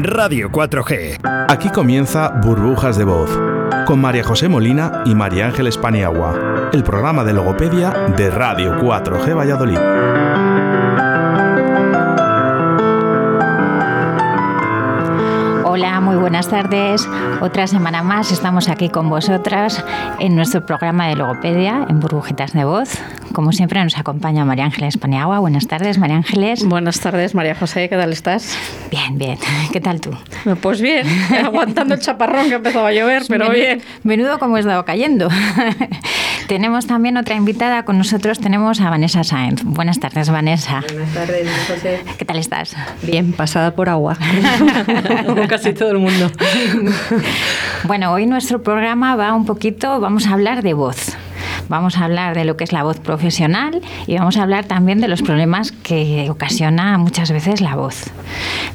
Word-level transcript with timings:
Radio 0.00 0.50
4G. 0.50 1.20
Aquí 1.50 1.68
comienza 1.68 2.28
Burbujas 2.42 2.96
de 2.96 3.04
Voz, 3.04 3.30
con 3.84 4.00
María 4.00 4.24
José 4.24 4.48
Molina 4.48 5.02
y 5.04 5.14
María 5.14 5.44
Ángeles 5.44 5.76
Paniagua, 5.76 6.70
el 6.72 6.82
programa 6.82 7.24
de 7.24 7.34
logopedia 7.34 7.90
de 8.16 8.30
Radio 8.30 8.80
4G 8.80 9.36
Valladolid. 9.36 9.76
Hola, 15.64 16.00
muy 16.00 16.16
buenas 16.16 16.48
tardes. 16.48 17.06
Otra 17.42 17.66
semana 17.66 18.02
más 18.02 18.32
estamos 18.32 18.70
aquí 18.70 18.88
con 18.88 19.10
vosotras 19.10 19.84
en 20.20 20.34
nuestro 20.34 20.64
programa 20.64 21.08
de 21.08 21.16
logopedia 21.16 21.86
en 21.86 22.00
Burbujitas 22.00 22.54
de 22.54 22.64
Voz. 22.64 22.98
Como 23.32 23.52
siempre 23.52 23.82
nos 23.82 23.96
acompaña 23.96 24.44
María 24.44 24.64
Ángeles 24.66 24.98
Paniagua. 24.98 25.38
Buenas 25.38 25.66
tardes, 25.66 25.96
María 25.98 26.16
Ángeles. 26.16 26.64
Buenas 26.66 27.00
tardes, 27.00 27.34
María 27.34 27.54
José. 27.54 27.88
¿Qué 27.88 27.96
tal 27.96 28.12
estás? 28.12 28.56
Bien, 28.90 29.16
bien. 29.16 29.38
¿Qué 29.72 29.80
tal 29.80 30.00
tú? 30.00 30.10
Pues 30.60 30.80
bien, 30.82 31.06
aguantando 31.44 31.94
el 31.94 32.00
chaparrón 32.00 32.48
que 32.48 32.56
empezó 32.56 32.84
a 32.86 32.92
llover, 32.92 33.22
pero 33.28 33.46
Menudo- 33.46 33.54
bien. 33.54 33.82
Menudo 34.02 34.38
como 34.38 34.56
he 34.56 34.60
estado 34.60 34.84
cayendo. 34.84 35.28
tenemos 36.46 36.86
también 36.86 37.16
otra 37.16 37.34
invitada 37.34 37.84
con 37.84 37.96
nosotros. 37.96 38.38
Tenemos 38.38 38.80
a 38.80 38.90
Vanessa 38.90 39.24
Sáenz. 39.24 39.62
Buenas 39.64 39.98
tardes, 39.98 40.28
Vanessa. 40.30 40.82
Buenas 40.92 41.14
tardes, 41.14 41.48
José. 41.68 42.00
¿Qué 42.18 42.24
tal 42.26 42.36
estás? 42.38 42.76
Bien, 43.02 43.32
pasada 43.32 43.74
por 43.74 43.88
agua. 43.88 44.18
Como 45.26 45.48
casi 45.48 45.72
todo 45.72 45.90
el 45.92 45.98
mundo. 45.98 46.30
Bueno, 47.84 48.12
hoy 48.12 48.26
nuestro 48.26 48.62
programa 48.62 49.16
va 49.16 49.32
un 49.32 49.46
poquito, 49.46 50.00
vamos 50.00 50.26
a 50.26 50.32
hablar 50.34 50.62
de 50.62 50.74
voz. 50.74 51.16
Vamos 51.72 51.96
a 51.96 52.04
hablar 52.04 52.34
de 52.34 52.44
lo 52.44 52.58
que 52.58 52.64
es 52.64 52.72
la 52.72 52.82
voz 52.82 53.00
profesional 53.00 53.80
y 54.06 54.18
vamos 54.18 54.36
a 54.36 54.42
hablar 54.42 54.66
también 54.66 55.00
de 55.00 55.08
los 55.08 55.22
problemas 55.22 55.72
que 55.72 56.28
ocasiona 56.28 56.98
muchas 56.98 57.32
veces 57.32 57.62
la 57.62 57.76
voz. 57.76 58.10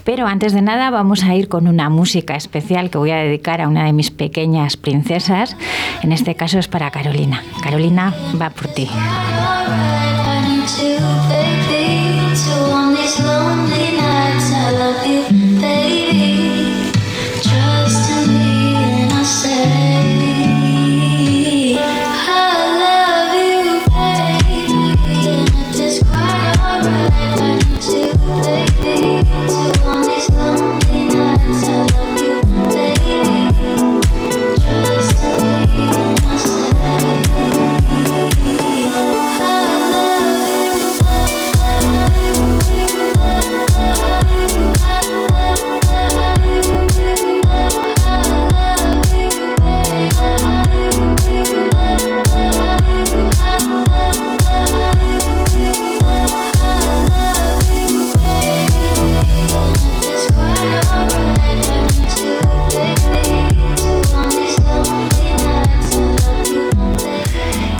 Pero 0.03 0.25
antes 0.25 0.51
de 0.51 0.63
nada 0.63 0.89
vamos 0.89 1.23
a 1.23 1.35
ir 1.35 1.47
con 1.47 1.67
una 1.67 1.91
música 1.91 2.35
especial 2.35 2.89
que 2.89 2.97
voy 2.97 3.11
a 3.11 3.17
dedicar 3.17 3.61
a 3.61 3.67
una 3.67 3.85
de 3.85 3.93
mis 3.93 4.09
pequeñas 4.09 4.77
princesas. 4.77 5.55
En 6.01 6.11
este 6.11 6.33
caso 6.33 6.57
es 6.57 6.67
para 6.67 6.89
Carolina. 6.89 7.43
Carolina 7.61 8.15
va 8.41 8.49
por 8.49 8.67
ti. 8.69 8.89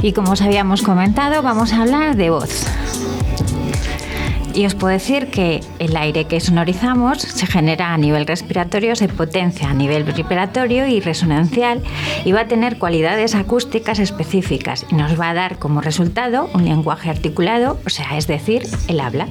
Y 0.08 0.14
como 0.14 0.32
os 0.32 0.42
habíamos 0.42 0.84
comentado, 0.84 1.42
vamos 1.42 1.74
a 1.74 1.82
hablar 1.82 2.16
de 2.16 2.30
voz. 2.30 2.66
Y 4.54 4.66
os 4.66 4.74
puedo 4.74 4.94
decir 4.94 5.28
que 5.28 5.60
el 5.80 5.98
aire 5.98 6.24
que 6.24 6.40
sonorizamos 6.40 7.22
se 7.22 7.46
genera 7.46 7.94
a 7.94 7.98
nivel 7.98 8.26
respiratorio, 8.26 8.96
se 8.96 9.10
potencia 9.10 9.70
a 9.70 9.74
nivel 9.74 10.06
respiratorio 10.06 10.88
y 10.88 11.02
resonancial 11.02 11.84
y 12.24 12.32
va 12.32 12.42
a 12.42 12.48
tener 12.48 12.78
cualidades 12.78 13.36
acústicas 13.36 14.00
específicas 14.00 14.86
y 14.90 14.96
nos 14.96 15.20
va 15.20 15.32
a 15.32 15.34
dar 15.34 15.60
como 15.60 15.82
resultado 15.82 16.50
un 16.54 16.64
lenguaje 16.64 17.10
articulado, 17.10 17.78
o 17.86 17.90
sea, 17.90 18.18
es 18.18 18.28
decir, 18.28 18.66
el 18.88 19.02
habla. 19.02 19.28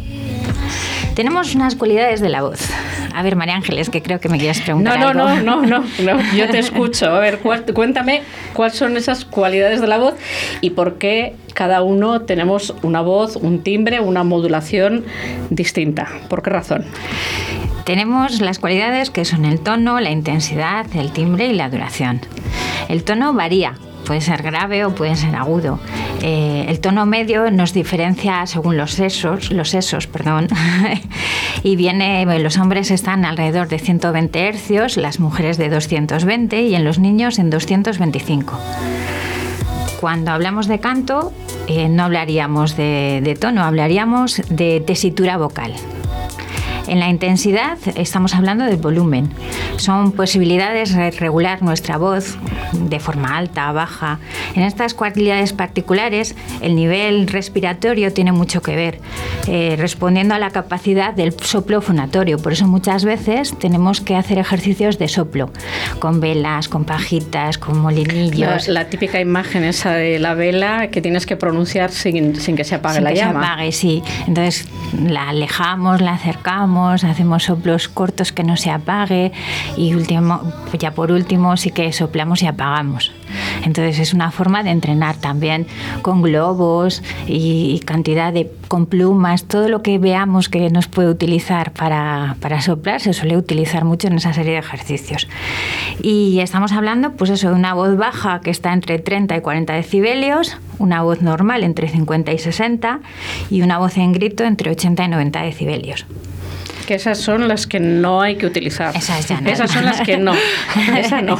Tenemos 1.17 1.55
unas 1.55 1.75
cualidades 1.77 2.21
de 2.21 2.29
la 2.29 2.43
voz. 2.43 2.61
A 3.15 3.23
ver, 3.23 3.37
María 3.37 3.55
Ángeles, 3.57 3.89
que 3.89 4.03
creo 4.03 4.21
que 4.21 4.29
me 4.29 4.37
quieres 4.37 4.59
No, 4.59 4.65
preguntar 4.65 4.99
no, 5.01 5.09
algo. 5.27 5.43
no, 5.43 5.63
no, 5.63 5.81
no, 5.81 5.85
no, 6.05 6.33
yo 6.37 6.47
te 6.51 6.59
escucho. 6.67 7.07
A 7.07 7.19
ver, 7.21 7.39
cuéntame 7.39 8.21
cuáles 8.53 8.77
son 8.77 8.99
esas 8.99 9.25
cualidades 9.25 9.81
de 9.81 9.87
la 9.87 9.97
voz 9.97 10.13
y 10.61 10.71
por 10.71 10.99
qué 10.99 11.35
cada 11.55 11.83
uno 11.83 12.21
tenemos 12.21 12.75
una 12.83 13.01
voz, 13.01 13.37
un 13.37 13.63
timbre, 13.63 13.99
una 14.01 14.25
modulación 14.25 15.07
distinta. 15.49 16.07
¿Por 16.29 16.43
qué 16.43 16.51
razón? 16.51 16.85
Tenemos 17.85 18.43
las 18.43 18.59
cualidades 18.59 19.09
que 19.09 19.25
son 19.25 19.47
el 19.47 19.61
tono, 19.61 19.99
la 20.01 20.11
intensidad, 20.11 20.85
el 20.95 21.13
timbre 21.13 21.47
y 21.47 21.55
la 21.55 21.71
duración. 21.71 22.21
El 22.91 23.05
tono 23.05 23.33
varía, 23.33 23.73
puede 24.07 24.21
ser 24.23 24.43
grave 24.43 24.85
o 24.85 24.95
puede 24.95 25.17
ser 25.17 25.35
agudo. 25.37 25.79
Eh, 26.23 26.65
el 26.69 26.81
tono 26.81 27.05
medio 27.05 27.51
nos 27.51 27.75
diferencia 27.75 28.47
según 28.47 28.77
los 28.77 28.93
sesos, 28.93 29.51
los 29.51 29.77
perdón. 30.07 30.49
y 31.63 31.77
viene, 31.77 32.25
los 32.39 32.57
hombres 32.57 32.91
están 32.91 33.25
alrededor 33.25 33.69
de 33.69 33.79
120 33.79 34.49
hercios, 34.49 34.97
las 34.97 35.21
mujeres 35.21 35.59
de 35.59 35.69
220 35.69 36.63
y 36.63 36.75
en 36.75 36.85
los 36.85 36.99
niños 36.99 37.39
en 37.39 37.51
225. 37.51 38.59
Cuando 40.01 40.31
hablamos 40.31 40.69
de 40.69 40.79
canto, 40.79 41.33
eh, 41.67 41.89
no 41.89 42.05
hablaríamos 42.05 42.77
de, 42.77 43.21
de 43.23 43.35
tono, 43.35 43.65
hablaríamos 43.65 44.43
de 44.49 44.83
tesitura 44.87 45.37
vocal. 45.37 45.75
En 46.87 47.01
la 47.01 47.09
intensidad 47.09 47.79
estamos 47.97 48.35
hablando 48.35 48.65
del 48.65 48.77
volumen. 48.77 49.29
Son 49.77 50.13
posibilidades 50.13 50.95
de 50.95 51.11
regular 51.11 51.63
nuestra 51.63 51.97
voz 51.99 52.37
de 52.73 53.01
forma 53.01 53.37
alta, 53.37 53.73
baja. 53.73 54.21
En 54.55 54.63
estas 54.63 54.95
cualidades 54.95 55.53
particulares, 55.53 56.37
el 56.61 56.77
nivel 56.77 57.27
respiratorio 57.27 58.13
tiene 58.13 58.31
mucho 58.33 58.63
que 58.63 58.77
ver, 58.77 59.01
eh, 59.49 59.75
respondiendo 59.79 60.35
a 60.35 60.39
la 60.39 60.51
capacidad 60.51 61.13
del 61.13 61.33
soplo 61.41 61.81
fonatorio. 61.81 62.39
Por 62.39 62.53
eso 62.53 62.69
muchas 62.69 63.05
veces 63.05 63.53
tenemos 63.59 64.01
que 64.01 64.15
hacer 64.15 64.39
ejercicios 64.39 64.99
de 64.99 65.09
soplo, 65.09 65.51
con 65.99 66.21
velas, 66.21 66.69
con 66.69 66.85
pajitas, 66.85 67.59
con 67.59 67.77
La, 67.77 67.83
molinillos. 67.83 68.69
la 68.69 68.85
típica 68.85 69.21
imagen 69.21 69.65
esa 69.65 69.93
de 69.95 70.21
la 70.21 70.35
vela 70.35 70.89
que 70.91 71.01
tienes 71.03 71.27
que 71.27 71.37
pronunciar 71.37 71.91
sin, 71.91 72.37
sin 72.37 72.55
que 72.55 72.63
se 72.65 72.77
apague 72.77 72.97
Sin 72.97 73.05
la 73.05 73.11
que 73.11 73.17
se 73.17 73.25
llama. 73.25 73.53
apague, 73.55 73.73
sí. 73.73 74.03
Entonces 74.29 74.69
la 75.05 75.31
alejamos, 75.31 76.01
la 76.01 76.13
acercamos 76.13 76.76
hacemos 76.85 77.45
soplos 77.45 77.89
cortos 77.89 78.33
que 78.33 78.45
no 78.45 78.57
se 78.57 78.71
apague 78.71 79.33
y 79.77 79.95
último, 79.95 80.41
ya 80.79 80.93
por 80.93 81.13
último 81.13 81.57
sí 81.57 81.71
que 81.71 81.93
soplamos 81.93 82.43
y 82.43 82.47
apagamos. 82.47 83.13
Entonces 83.65 83.99
es 83.99 84.15
una 84.15 84.31
forma 84.31 84.63
de 84.63 84.71
entrenar 84.71 85.17
también 85.17 85.67
con 86.03 86.23
globos 86.23 87.03
y 87.27 87.81
cantidad 87.81 88.33
de 88.33 88.51
con 88.69 88.87
plumas, 88.87 89.45
todo 89.45 89.69
lo 89.69 89.83
que 89.83 89.99
veamos 89.99 90.49
que 90.49 90.71
nos 90.71 90.89
puede 90.89 91.09
utilizar 91.09 91.73
para, 91.73 92.37
para 92.41 92.61
soplar 92.61 93.01
se 93.01 93.13
suele 93.13 93.37
utilizar 93.37 93.85
mucho 93.85 94.09
en 94.09 94.15
esa 94.15 94.33
serie 94.33 94.53
de 94.53 94.59
ejercicios. 94.59 95.29
Y 96.03 96.41
estamos 96.41 96.73
hablando 96.73 97.13
pues 97.13 97.31
eso 97.31 97.49
de 97.49 97.55
una 97.55 97.75
voz 97.75 97.97
baja 97.97 98.41
que 98.41 98.51
está 98.51 98.73
entre 98.73 98.99
30 98.99 99.37
y 99.37 99.41
40 99.41 99.73
decibelios, 99.73 100.59
una 100.79 101.03
voz 101.03 101.23
normal 101.23 101.65
entre 101.65 101.89
50 101.89 102.33
y 102.33 102.39
60 102.39 103.01
y 103.51 103.63
una 103.63 103.79
voz 103.79 103.97
en 103.97 104.13
grito 104.13 104.45
entre 104.45 104.71
80 104.71 105.05
y 105.05 105.09
90 105.09 105.43
decibelios. 105.43 106.07
Que 106.87 106.95
esas 106.95 107.19
son 107.19 107.49
las 107.49 107.67
que 107.67 107.81
no 107.81 108.21
hay 108.21 108.37
que 108.37 108.47
utilizar. 108.47 108.97
Esas 108.97 109.29
ya 109.29 109.41
nada. 109.41 109.53
Esas 109.53 109.71
son 109.71 109.85
las 109.85 110.01
que 110.01 110.17
no. 110.17 110.33
Esa 110.99 111.21
no. 111.21 111.39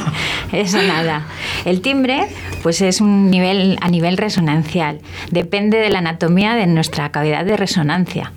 Eso 0.51 0.81
nada. 0.81 1.25
El 1.65 1.81
timbre, 1.81 2.27
pues 2.63 2.81
es 2.81 2.99
un 2.99 3.31
nivel 3.31 3.77
a 3.81 3.89
nivel 3.89 4.17
resonancial. 4.17 4.99
Depende 5.31 5.77
de 5.77 5.89
la 5.89 5.99
anatomía 5.99 6.55
de 6.55 6.67
nuestra 6.67 7.11
cavidad 7.11 7.45
de 7.45 7.55
resonancia. 7.55 8.33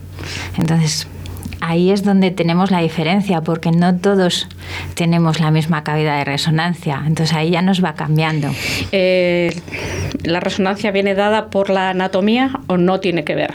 Entonces, 0.57 1.09
ahí 1.61 1.91
es 1.91 2.03
donde 2.03 2.31
tenemos 2.31 2.71
la 2.71 2.81
diferencia, 2.81 3.41
porque 3.43 3.71
no 3.71 3.97
todos 3.97 4.49
tenemos 4.95 5.41
la 5.41 5.51
misma 5.51 5.85
cavidad 5.85 6.19
de 6.19 6.25
resonancia. 6.25 7.03
Entonces 7.07 7.35
ahí 7.37 7.51
ya 7.51 7.63
nos 7.63 7.85
va 7.85 7.95
cambiando. 7.95 8.49
Eh, 8.93 9.61
¿La 10.23 10.41
resonancia 10.41 10.91
viene 10.91 11.15
dada 11.15 11.51
por 11.51 11.71
la 11.71 11.91
anatomía 11.91 12.51
o 12.67 12.77
no 12.77 13.01
tiene 13.01 13.25
que 13.25 13.35
ver? 13.35 13.55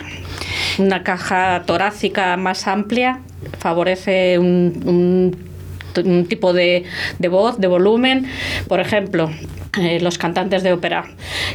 Una 0.78 1.04
caja 1.04 1.64
torácica 1.66 2.36
más 2.38 2.68
amplia 2.68 3.20
favorece 3.60 4.38
un, 4.40 4.82
un, 4.86 5.38
un 6.04 6.26
tipo 6.26 6.54
de, 6.54 6.84
de 7.20 7.28
voz, 7.28 7.60
de 7.60 7.68
volumen. 7.68 8.28
Por 8.68 8.80
ejemplo, 8.80 9.30
eh, 9.78 10.00
los 10.00 10.18
cantantes 10.18 10.64
de 10.64 10.72
ópera 10.72 11.04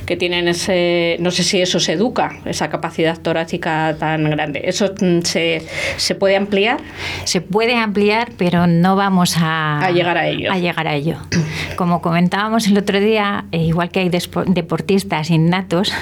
que 0.04 0.16
tienen 0.16 0.46
ese, 0.48 1.16
no 1.20 1.31
sé 1.31 1.42
si 1.42 1.60
eso 1.60 1.81
se 1.81 1.94
educa, 1.94 2.37
esa 2.44 2.69
capacidad 2.69 3.19
torácica 3.19 3.96
tan 3.98 4.28
grande. 4.28 4.60
¿Eso 4.64 4.92
mm, 5.00 5.20
se, 5.22 5.66
se 5.96 6.14
puede 6.14 6.37
ampliar? 6.37 6.81
Se 7.25 7.40
puede 7.40 7.76
ampliar, 7.76 8.32
pero 8.37 8.66
no 8.66 8.94
vamos 8.94 9.37
a, 9.38 9.78
A 9.78 9.90
llegar 9.90 10.19
a 10.19 10.28
ello. 10.28 10.52
a 10.52 10.58
llegar 10.58 10.86
a 10.86 10.94
ello. 10.94 11.16
Como 11.76 12.02
comentábamos 12.02 12.66
el 12.66 12.76
otro 12.76 13.00
día, 13.00 13.46
eh, 13.52 13.64
igual 13.64 13.90
que 13.90 14.00
hay 14.00 14.10
deportistas 14.10 15.31
innatos 15.31 15.93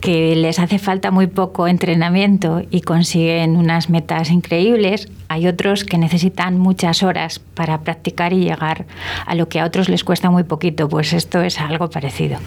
que 0.00 0.34
les 0.36 0.58
hace 0.58 0.78
falta 0.78 1.10
muy 1.10 1.26
poco 1.26 1.68
entrenamiento 1.68 2.62
y 2.70 2.80
consiguen 2.80 3.56
unas 3.56 3.90
metas 3.90 4.30
increíbles, 4.30 5.08
hay 5.28 5.46
otros 5.46 5.84
que 5.84 5.98
necesitan 5.98 6.58
muchas 6.58 7.02
horas 7.02 7.38
para 7.54 7.80
practicar 7.82 8.32
y 8.32 8.40
llegar 8.44 8.86
a 9.26 9.34
lo 9.34 9.48
que 9.48 9.60
a 9.60 9.64
otros 9.64 9.88
les 9.88 10.04
cuesta 10.04 10.30
muy 10.30 10.44
poquito. 10.44 10.88
Pues 10.88 11.12
esto 11.12 11.42
es 11.42 11.60
algo 11.60 11.88
parecido. 11.90 12.38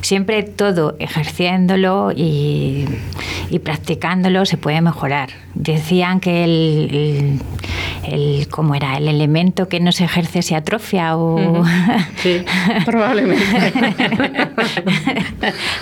Siempre 0.00 0.42
todo 0.42 0.96
ejerciéndolo 0.98 2.12
y, 2.14 2.86
y 3.50 3.58
practicándolo 3.60 4.44
se 4.46 4.56
puede 4.56 4.80
mejorar. 4.80 5.30
Decían 5.54 6.20
que 6.20 6.44
el, 6.44 7.40
el, 8.04 8.12
el- 8.12 8.48
¿cómo 8.48 8.74
era? 8.74 8.96
el 8.96 9.08
elemento 9.08 9.68
que 9.68 9.80
no 9.80 9.90
se 9.92 10.04
ejerce 10.04 10.42
se 10.42 10.54
atrofia 10.54 11.16
o 11.16 11.64
Sí, 12.22 12.42
probablemente. 12.84 13.44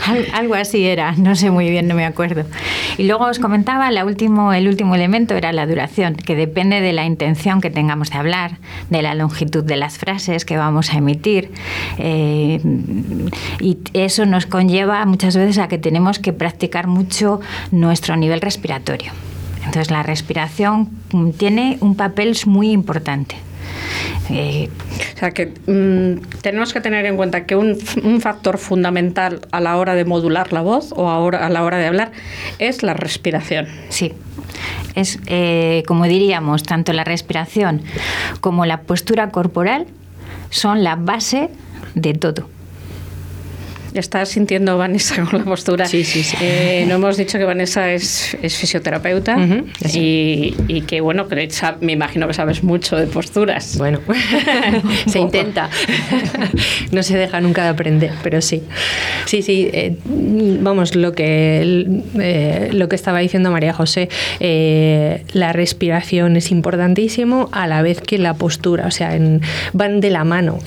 Al- 0.07 0.27
algo 0.33 0.55
así 0.55 0.85
era, 0.85 1.13
no 1.13 1.35
sé 1.35 1.51
muy 1.51 1.71
bien, 1.71 1.89
no 1.89 1.95
me 1.95 2.05
acuerdo. 2.05 2.45
Y 2.99 3.05
luego 3.05 3.25
os 3.27 3.39
comentaba, 3.39 3.91
la 3.91 4.05
último, 4.05 4.53
el 4.53 4.69
último 4.69 4.95
elemento 4.95 5.35
era 5.35 5.53
la 5.53 5.67
duración, 5.67 6.15
que 6.15 6.35
depende 6.37 6.81
de 6.81 6.93
la 6.93 7.05
intención 7.05 7.61
que 7.61 7.71
tengamos 7.71 8.11
de 8.11 8.19
hablar, 8.19 8.53
de 8.91 9.03
la 9.03 9.15
longitud 9.15 9.65
de 9.65 9.77
las 9.77 9.99
frases 9.99 10.45
que 10.45 10.57
vamos 10.57 10.93
a 10.93 10.99
emitir. 10.99 11.51
eh, 11.99 12.61
y 13.61 13.79
eso 13.93 14.27
nos 14.27 14.47
conlleva 14.47 15.05
muchas 15.07 15.37
veces 15.37 15.59
a 15.59 15.69
que 15.69 15.79
tenemos 15.79 16.19
que 16.19 16.33
practicar 16.33 16.87
mucho 16.87 17.41
nuestro 17.71 18.17
nivel 18.17 18.41
respiratorio. 18.41 19.13
Entonces 19.59 19.91
la 19.91 20.03
respiración 20.03 20.91
tiene 21.39 21.79
un 21.81 21.95
papel 21.97 22.37
muy 22.47 22.71
importante. 22.71 23.37
Eh, 24.31 24.69
O 25.15 25.19
sea 25.19 25.31
que 25.33 25.47
mm, 25.67 26.41
tenemos 26.43 26.73
que 26.73 26.81
tener 26.81 27.07
en 27.07 27.17
cuenta 27.17 27.45
que 27.47 27.57
un, 27.57 27.77
un 28.03 28.21
factor 28.21 28.59
fundamental 28.59 29.41
a 29.53 29.61
la 29.61 29.77
hora 29.77 29.95
de 29.95 30.05
modular 30.05 30.53
la 30.53 30.61
voz 30.63 30.93
o 30.97 31.11
a 31.11 31.49
la 31.49 31.63
hora 31.63 31.79
de 31.79 31.87
hablar 31.87 32.13
es 32.59 32.83
la 32.83 32.95
respiración. 32.95 33.67
Sí. 33.89 34.13
Es, 34.95 35.19
eh, 35.27 35.83
como 35.87 36.05
diríamos, 36.05 36.63
tanto 36.63 36.93
la 36.93 37.05
respiración 37.05 37.83
como 38.41 38.67
la 38.67 38.83
postura 38.83 39.31
corporal 39.31 39.87
son 40.51 40.85
la 40.85 40.97
base 40.97 41.51
de 41.95 42.15
todo. 42.15 42.49
¿Estás 43.95 44.31
sintiendo, 44.31 44.77
Vanessa, 44.77 45.23
con 45.25 45.39
la 45.39 45.45
postura? 45.45 45.87
Sí, 45.87 46.03
sí, 46.03 46.25
sí. 46.25 46.37
Eh, 46.41 46.85
no 46.89 46.97
hemos 46.97 47.17
dicho 47.17 47.39
que 47.39 47.45
Vanessa 47.45 47.93
es, 47.93 48.37
es 48.43 48.57
fisioterapeuta 48.57 49.37
y, 49.95 50.53
y 50.67 50.81
que, 50.81 51.01
bueno, 51.01 51.29
que 51.29 51.49
me 51.81 51.93
imagino 51.93 52.27
que 52.27 52.35
sabes 52.35 52.65
mucho 52.65 52.97
de 52.97 53.07
posturas. 53.07 53.79
Bueno, 53.79 54.01
se 55.07 55.21
intenta. 55.21 55.71
no 56.91 57.05
se 57.05 57.17
deja 57.17 57.41
nunca 57.41 57.63
de 57.63 57.69
aprender, 57.69 58.11
pero 58.25 58.41
sí. 58.43 58.63
Sí, 59.27 59.43
sí. 59.43 59.71
eh, 59.73 59.97
vamos, 60.05 60.97
lo 60.97 61.13
que, 61.13 62.03
eh, 62.19 62.71
lo 62.73 62.89
que 62.89 62.97
estaba 62.97 63.21
diciendo 63.21 63.53
María 63.53 63.73
José, 63.73 64.09
la 65.33 65.53
respiración 65.53 66.37
es 66.37 66.51
importantísimo 66.51 67.49
a 67.53 67.69
la 67.69 67.81
vez 67.83 68.01
que 68.01 68.19
la 68.19 68.35
postura. 68.35 68.87
O 68.89 68.91
sea, 68.91 69.15
en- 69.15 69.41
van 69.73 70.01
de 70.01 70.11
la 70.11 70.25
mano, 70.25 70.59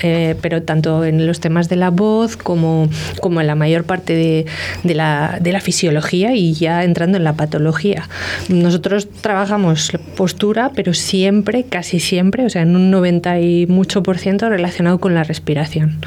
pero 0.41 0.63
tanto 0.63 1.03
en 1.03 1.27
los 1.27 1.41
temas 1.41 1.67
de 1.67 1.75
la 1.75 1.89
voz 1.89 2.37
como, 2.37 2.87
como 3.21 3.41
en 3.41 3.47
la 3.47 3.55
mayor 3.55 3.83
parte 3.83 4.13
de, 4.13 4.45
de 4.83 4.95
la, 4.95 5.37
de 5.41 5.51
la 5.51 5.59
fisiología 5.59 6.35
y 6.35 6.53
ya 6.53 6.83
entrando 6.83 7.17
en 7.17 7.23
la 7.23 7.33
patología. 7.33 8.07
Nosotros 8.49 9.07
trabajamos 9.21 9.91
postura, 10.15 10.71
pero 10.75 10.93
siempre, 10.93 11.63
casi 11.63 11.99
siempre, 11.99 12.45
o 12.45 12.49
sea, 12.49 12.61
en 12.61 12.75
un 12.75 12.91
90 12.91 13.39
y 13.39 13.67
mucho 13.67 14.03
por 14.03 14.17
ciento 14.17 14.49
relacionado 14.49 14.99
con 14.99 15.13
la 15.13 15.23
respiración. 15.23 15.99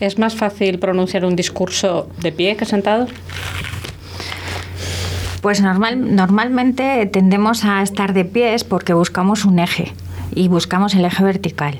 ¿Es 0.00 0.18
más 0.18 0.34
fácil 0.34 0.78
pronunciar 0.78 1.24
un 1.24 1.36
discurso 1.36 2.08
de 2.20 2.32
pie 2.32 2.56
que 2.56 2.64
sentado? 2.66 3.06
Pues 5.40 5.60
normal, 5.60 6.14
normalmente 6.14 7.06
tendemos 7.06 7.64
a 7.64 7.82
estar 7.82 8.12
de 8.12 8.24
pies 8.24 8.64
porque 8.64 8.92
buscamos 8.92 9.44
un 9.44 9.58
eje 9.58 9.92
y 10.34 10.48
buscamos 10.48 10.94
el 10.94 11.04
eje 11.04 11.22
vertical 11.22 11.78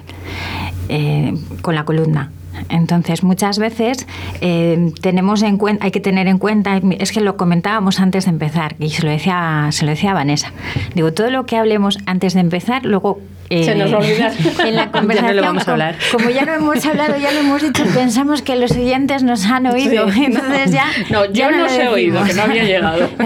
eh, 0.89 1.35
con 1.63 1.75
la 1.75 1.85
columna. 1.85 2.31
Entonces, 2.69 3.23
muchas 3.23 3.59
veces 3.59 4.07
eh, 4.41 4.91
tenemos 5.01 5.43
en 5.43 5.57
cuenta, 5.59 5.85
hay 5.85 5.91
que 5.91 6.01
tener 6.01 6.27
en 6.29 6.39
cuenta, 6.39 6.81
es 6.99 7.13
que 7.13 7.21
lo 7.21 7.37
comentábamos 7.37 8.01
antes 8.01 8.25
de 8.25 8.31
empezar, 8.31 8.77
y 8.79 8.91
se 8.91 9.03
lo 9.05 9.11
decía, 9.11 9.69
se 9.71 9.85
lo 9.85 9.91
decía 9.91 10.11
a 10.13 10.15
Vanessa. 10.15 10.53
Digo, 10.95 11.13
todo 11.13 11.31
lo 11.31 11.47
que 11.47 11.57
hablemos 11.57 11.99
antes 12.07 12.35
de 12.35 12.41
empezar, 12.41 12.85
luego 12.85 13.21
eh, 13.49 13.63
Se 13.65 13.77
nos 13.77 13.93
va 13.93 13.99
a 13.99 14.01
olvidar. 14.01 14.33
En 14.67 14.75
la 14.75 14.87
Ya 14.87 14.87
no 14.87 14.87
lo 14.87 14.93
conversación, 14.93 15.45
vamos 15.45 15.63
a 15.63 15.65
como- 15.67 15.73
hablar. 15.75 15.97
Como, 16.11 16.31
ya 16.31 16.45
lo 16.45 16.55
hemos 16.55 16.85
hablado, 16.85 17.17
ya 17.17 17.31
lo 17.31 17.41
hemos 17.41 17.63
dicho, 17.63 17.85
pensamos 17.95 18.43
que 18.43 18.57
los 18.57 18.73
oyentes 18.73 19.23
nos 19.23 19.45
han 19.47 19.67
oído. 19.67 20.11
Sí. 20.11 20.25
Entonces 20.25 20.73
ya. 20.73 20.87
No, 21.11 21.27
yo 21.27 21.33
ya 21.33 21.51
no 21.53 21.59
lo 21.59 21.65
os 21.67 21.73
he 21.73 21.87
oído, 21.89 22.25
que 22.25 22.35
no 22.35 22.43
había 22.43 22.65
llegado. 22.65 23.09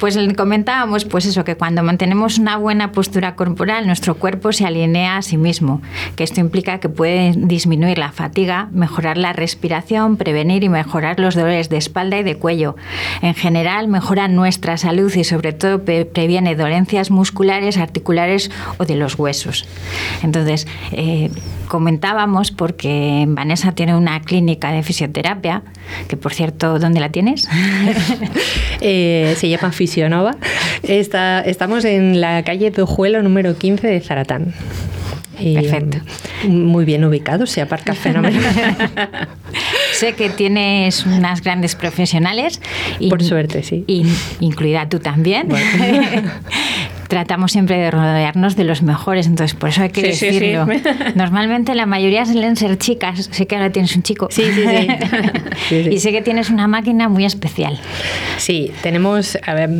Pues 0.00 0.18
comentábamos 0.36 1.04
pues 1.04 1.26
eso, 1.26 1.44
que 1.44 1.56
cuando 1.56 1.82
mantenemos 1.82 2.38
una 2.38 2.56
buena 2.56 2.92
postura 2.92 3.34
corporal, 3.34 3.86
nuestro 3.86 4.16
cuerpo 4.16 4.52
se 4.52 4.66
alinea 4.66 5.16
a 5.16 5.22
sí 5.22 5.36
mismo, 5.36 5.80
que 6.16 6.24
esto 6.24 6.40
implica 6.40 6.80
que 6.80 6.88
puede 6.88 7.32
disminuir 7.36 7.98
la 7.98 8.12
fatiga, 8.12 8.68
mejorar 8.72 9.16
la 9.16 9.32
respiración, 9.32 10.16
prevenir 10.16 10.64
y 10.64 10.68
mejorar 10.68 11.18
los 11.20 11.34
dolores 11.34 11.68
de 11.68 11.76
espalda 11.76 12.18
y 12.18 12.22
de 12.22 12.36
cuello. 12.36 12.76
En 13.22 13.34
general, 13.34 13.88
mejora 13.88 14.28
nuestra 14.28 14.76
salud 14.76 15.12
y 15.14 15.24
sobre 15.24 15.52
todo 15.52 15.84
previene 15.84 16.54
dolencias 16.54 17.10
musculares, 17.10 17.78
articulares 17.78 18.50
o 18.78 18.84
de 18.84 18.96
los 18.96 19.18
huesos. 19.18 19.66
Entonces, 20.22 20.66
eh, 20.92 21.30
comentábamos 21.68 22.50
porque 22.50 23.24
Vanessa 23.28 23.72
tiene 23.72 23.96
una 23.96 24.20
clínica 24.20 24.72
de 24.72 24.82
fisioterapia, 24.82 25.62
que 26.08 26.16
por 26.16 26.34
cierto, 26.34 26.78
¿dónde 26.78 27.00
la 27.00 27.10
tienes? 27.10 27.48
Eh, 28.80 29.34
se 29.38 29.48
llama 29.48 29.72
Fisionova. 29.86 30.34
Está, 30.82 31.40
estamos 31.42 31.84
en 31.84 32.20
la 32.20 32.42
calle 32.42 32.72
Pejuelo 32.72 33.22
número 33.22 33.56
15 33.56 33.86
de 33.86 34.00
Zaratán. 34.00 34.52
Y, 35.38 35.54
Perfecto. 35.54 35.98
mm, 36.44 36.48
Muy 36.64 36.84
bien 36.84 37.04
ubicado, 37.04 37.46
se 37.46 37.60
aparca 37.60 37.94
fenomenal. 38.06 38.42
Sé 39.92 40.14
que 40.14 40.28
tienes 40.28 41.06
unas 41.06 41.40
grandes 41.40 41.76
profesionales. 41.76 42.60
Por 43.08 43.22
suerte, 43.22 43.62
sí. 43.62 43.84
in- 43.86 44.12
incluida 44.40 44.88
tú 44.88 44.98
también. 44.98 45.48
tratamos 47.08 47.52
siempre 47.52 47.78
de 47.78 47.90
rodearnos 47.90 48.56
de 48.56 48.64
los 48.64 48.82
mejores, 48.82 49.26
entonces 49.26 49.56
por 49.56 49.70
eso 49.70 49.82
hay 49.82 49.90
que 49.90 50.02
decirlo. 50.02 50.66
Normalmente 51.14 51.74
la 51.74 51.86
mayoría 51.86 52.24
suelen 52.24 52.56
ser 52.56 52.78
chicas, 52.78 53.28
sé 53.30 53.46
que 53.46 53.56
ahora 53.56 53.70
tienes 53.70 53.94
un 53.96 54.02
chico. 54.02 54.28
Sí, 54.30 54.44
sí, 55.68 55.84
sí. 55.84 55.88
y 55.90 55.98
sé 56.00 56.12
que 56.12 56.22
tienes 56.22 56.50
una 56.50 56.66
máquina 56.66 57.08
muy 57.08 57.24
especial. 57.24 57.78
Sí, 58.38 58.72
tenemos, 58.82 59.38
a 59.46 59.54
ver, 59.54 59.70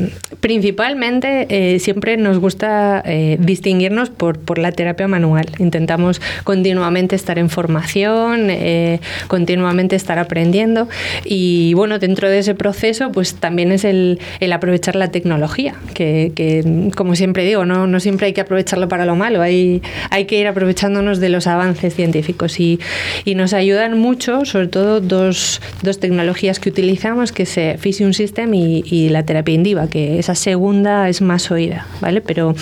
principalmente 0.40 1.46
eh, 1.48 1.78
siempre 1.78 2.16
nos 2.16 2.38
gusta 2.38 3.02
eh, 3.04 3.36
distinguirnos 3.40 4.10
por, 4.10 4.38
por 4.38 4.58
la 4.58 4.72
terapia 4.72 5.08
manual. 5.08 5.46
Intentamos 5.58 6.20
continuamente 6.44 7.16
estar 7.16 7.38
en 7.38 7.50
formación, 7.50 8.48
eh, 8.50 9.00
continuamente 9.28 9.96
estar 9.96 10.18
aprendiendo 10.18 10.88
y 11.24 11.74
bueno, 11.74 11.98
dentro 11.98 12.28
de 12.28 12.38
ese 12.38 12.54
proceso 12.54 13.10
pues 13.12 13.34
también 13.34 13.72
es 13.72 13.84
el, 13.84 14.20
el 14.40 14.52
aprovechar 14.52 14.96
la 14.96 15.10
tecnología, 15.10 15.74
que, 15.94 16.32
que 16.34 16.90
como 16.94 17.15
siempre 17.16 17.44
digo, 17.44 17.64
no, 17.64 17.86
no 17.86 18.00
siempre 18.00 18.26
hay 18.26 18.32
que 18.32 18.40
aprovecharlo 18.40 18.88
para 18.88 19.06
lo 19.06 19.16
malo, 19.16 19.42
hay, 19.42 19.82
hay 20.10 20.26
que 20.26 20.38
ir 20.38 20.46
aprovechándonos 20.46 21.18
de 21.18 21.28
los 21.28 21.46
avances 21.46 21.94
científicos 21.94 22.60
y, 22.60 22.78
y 23.24 23.34
nos 23.34 23.52
ayudan 23.52 23.98
mucho, 23.98 24.44
sobre 24.44 24.68
todo 24.68 25.00
dos, 25.00 25.60
dos, 25.82 25.98
tecnologías 25.98 26.60
que 26.60 26.68
utilizamos, 26.68 27.32
que 27.32 27.44
es 27.44 27.58
eh, 27.58 27.78
Fusion 27.80 28.14
System 28.14 28.54
y, 28.54 28.84
y, 28.86 29.08
la 29.08 29.24
terapia 29.24 29.54
indiva, 29.54 29.88
que 29.88 30.18
esa 30.18 30.34
segunda 30.34 31.08
es 31.08 31.22
más 31.22 31.50
oída, 31.50 31.86
¿vale? 32.00 32.20
Pero 32.20 32.54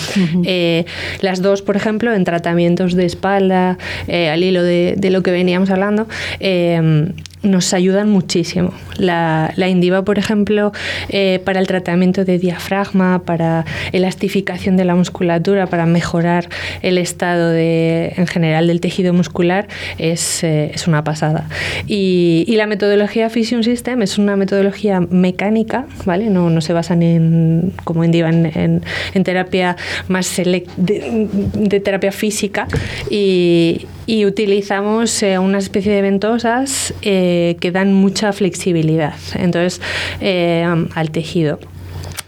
eh, 0.44 0.84
las 1.20 1.42
dos, 1.42 1.62
por 1.62 1.76
ejemplo, 1.76 2.14
en 2.14 2.25
tratamientos 2.25 2.94
de 2.94 3.06
espalda, 3.06 3.78
eh, 4.06 4.30
al 4.30 4.42
hilo 4.42 4.62
de, 4.62 4.94
de, 4.96 5.11
lo 5.11 5.23
que 5.23 5.30
veníamos 5.30 5.70
hablando, 5.70 6.06
eh, 6.40 7.12
nos 7.44 7.74
ayudan 7.74 8.10
muchísimo. 8.10 8.72
La, 8.96 9.52
la 9.56 9.68
Indiva, 9.68 10.04
por 10.04 10.18
ejemplo, 10.18 10.72
eh, 11.08 11.40
para 11.44 11.60
el 11.60 11.66
tratamiento 11.66 12.24
de 12.24 12.38
diafragma, 12.38 13.22
para 13.24 13.64
elastificación 13.92 14.76
de 14.76 14.84
la 14.84 14.94
musculatura, 14.94 15.66
para 15.66 15.86
mejorar 15.86 16.48
el 16.82 16.98
estado 16.98 17.50
de, 17.50 18.14
en 18.16 18.26
general 18.26 18.66
del 18.66 18.80
tejido 18.80 19.12
muscular, 19.12 19.68
es, 19.98 20.42
eh, 20.44 20.70
es 20.74 20.86
una 20.86 21.04
pasada. 21.04 21.48
Y, 21.86 22.44
y, 22.46 22.56
la 22.56 22.66
metodología 22.66 23.30
Fusion 23.30 23.62
System 23.62 24.02
es 24.02 24.18
una 24.18 24.36
metodología 24.36 25.00
mecánica, 25.00 25.86
¿vale? 26.04 26.30
No, 26.30 26.50
no 26.50 26.60
se 26.60 26.72
basan 26.72 27.02
en, 27.02 27.72
como 27.84 28.04
Indiva, 28.04 28.28
en, 28.28 28.46
en, 28.46 28.82
en 29.12 29.24
terapia 29.24 29.76
más 30.08 30.26
select, 30.26 30.70
de, 30.76 31.28
de, 31.54 31.80
terapia 31.80 32.12
física 32.12 32.66
y, 33.10 33.86
y 34.06 34.26
utilizamos 34.26 35.22
eh, 35.22 35.38
una 35.38 35.58
especie 35.58 35.92
de 35.92 36.02
ventosas 36.02 36.94
eh, 37.02 37.33
que 37.60 37.70
dan 37.70 37.92
mucha 37.92 38.32
flexibilidad 38.32 39.14
entonces 39.34 39.80
eh, 40.20 40.64
al 40.94 41.10
tejido. 41.10 41.58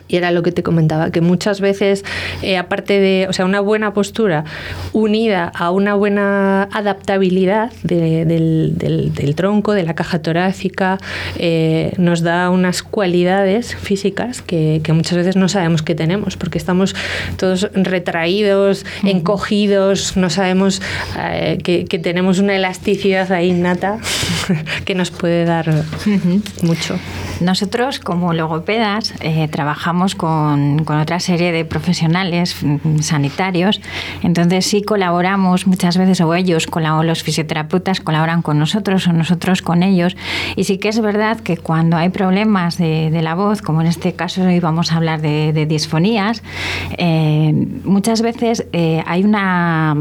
Y 0.09 0.17
era 0.17 0.31
lo 0.31 0.43
que 0.43 0.53
te 0.53 0.63
comentaba, 0.63 1.11
que 1.11 1.21
muchas 1.21 1.61
veces, 1.61 2.05
eh, 2.43 2.57
aparte 2.57 3.01
de, 3.01 3.27
o 3.29 3.33
sea, 3.33 3.45
una 3.45 3.61
buena 3.61 3.93
postura 3.93 4.45
unida 4.93 5.51
a 5.55 5.71
una 5.71 5.95
buena 5.95 6.65
adaptabilidad 6.73 7.73
de, 7.83 8.25
del, 8.25 8.75
del, 8.77 9.13
del, 9.15 9.35
tronco, 9.35 9.73
de 9.73 9.83
la 9.83 9.95
caja 9.95 10.21
torácica, 10.21 10.99
eh, 11.39 11.93
nos 11.99 12.23
da 12.23 12.51
unas 12.51 12.83
cualidades 12.83 13.75
físicas 13.75 14.43
que, 14.43 14.81
que, 14.83 14.93
muchas 14.93 15.17
veces 15.19 15.37
no 15.37 15.49
sabemos 15.49 15.83
que 15.83 15.95
tenemos, 15.95 16.37
porque 16.37 16.59
estamos 16.59 16.95
todos 17.37 17.69
retraídos, 17.75 18.83
uh 18.83 19.07
-huh. 19.07 19.11
encogidos, 19.11 20.17
no 20.17 20.31
sabemos 20.31 20.81
eh, 21.19 21.59
que, 21.63 21.85
que, 21.85 21.99
tenemos 21.99 22.39
una 22.39 22.55
elasticidad 22.55 23.33
ahí 23.33 23.51
innata 23.51 23.99
que 24.85 24.95
nos 24.95 25.11
puede 25.11 25.45
dar 25.45 25.69
uh 25.69 25.73
-huh. 26.07 26.43
mucho. 26.63 26.99
Nosotros, 27.41 27.99
como 27.99 28.33
logopedas, 28.33 29.15
eh, 29.21 29.49
con, 30.15 30.81
otra 30.89 31.21
serie 31.21 31.53
de 31.53 31.65
profesionales 31.65 32.57
mm, 32.63 33.01
sanitarios, 33.01 33.81
entonces 34.23 34.67
sí 34.67 34.83
colaboramos 34.83 35.67
muchas 35.67 35.97
veces, 35.97 36.21
o 36.21 36.35
ellos, 36.35 36.67
o 36.71 37.03
los 37.03 37.23
fisioterapeutas 37.23 38.01
colaboran 38.01 38.43
con 38.43 38.59
nosotros, 38.59 39.07
o 39.07 39.13
nosotros 39.13 39.63
con 39.63 39.83
ellos, 39.83 40.17
y 40.57 40.65
sí 40.65 40.79
que 40.79 40.89
es 40.89 41.01
verdad 41.01 41.41
que 41.41 41.57
cuando 41.57 41.97
hay 41.97 42.11
problemas 42.11 42.79
de, 42.79 43.11
la 43.23 43.35
voz, 43.35 43.63
como 43.63 43.81
en 43.81 43.87
este 43.87 44.13
caso 44.13 44.43
hoy 44.43 44.61
vamos 44.61 44.93
a 44.93 44.97
hablar 44.97 45.21
de, 45.21 45.53
de 45.53 45.67
disfonías, 45.67 46.43
eh, 46.99 47.53
muchas 47.85 48.23
veces 48.23 48.67
eh, 48.73 49.03
hay 49.07 49.25
una, 49.25 49.97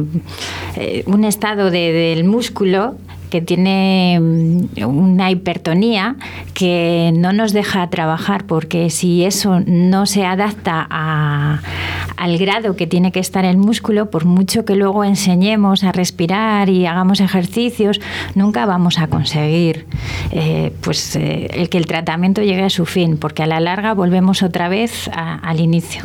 eh, 0.75 1.03
un 1.05 1.23
estado 1.23 1.71
de, 1.71 1.91
del 1.91 2.25
músculo 2.25 2.95
que 3.29 3.41
tiene 3.41 4.19
mm, 4.19 4.85
una 4.85 5.31
hipertonía 5.31 6.15
que 6.53 7.11
no 7.15 7.33
nos 7.33 7.53
deja 7.53 7.89
trabajar 7.89 8.45
porque 8.45 8.89
si 8.89 9.23
eso 9.25 9.61
no 9.65 10.05
se 10.05 10.25
adapta 10.25 10.85
a, 10.89 11.61
al 12.17 12.37
grado 12.37 12.75
que 12.75 12.87
tiene 12.87 13.11
que 13.11 13.19
estar 13.19 13.45
el 13.45 13.57
músculo, 13.57 14.09
por 14.09 14.25
mucho 14.25 14.65
que 14.65 14.75
luego 14.75 15.03
enseñemos 15.03 15.83
a 15.83 15.91
respirar 15.91 16.69
y 16.69 16.85
hagamos 16.85 17.19
ejercicios, 17.19 17.99
nunca 18.35 18.65
vamos 18.65 18.99
a 18.99 19.07
conseguir 19.07 19.85
eh, 20.31 20.71
pues, 20.81 21.15
eh, 21.15 21.47
el 21.53 21.69
que 21.69 21.77
el 21.77 21.85
tratamiento 21.85 22.41
llegue 22.41 22.63
a 22.63 22.69
su 22.69 22.85
fin, 22.85 23.17
porque 23.17 23.43
a 23.43 23.47
la 23.47 23.59
larga 23.59 23.93
volvemos 23.93 24.43
otra 24.43 24.69
vez 24.69 25.09
a, 25.13 25.35
al 25.35 25.59
inicio. 25.59 26.03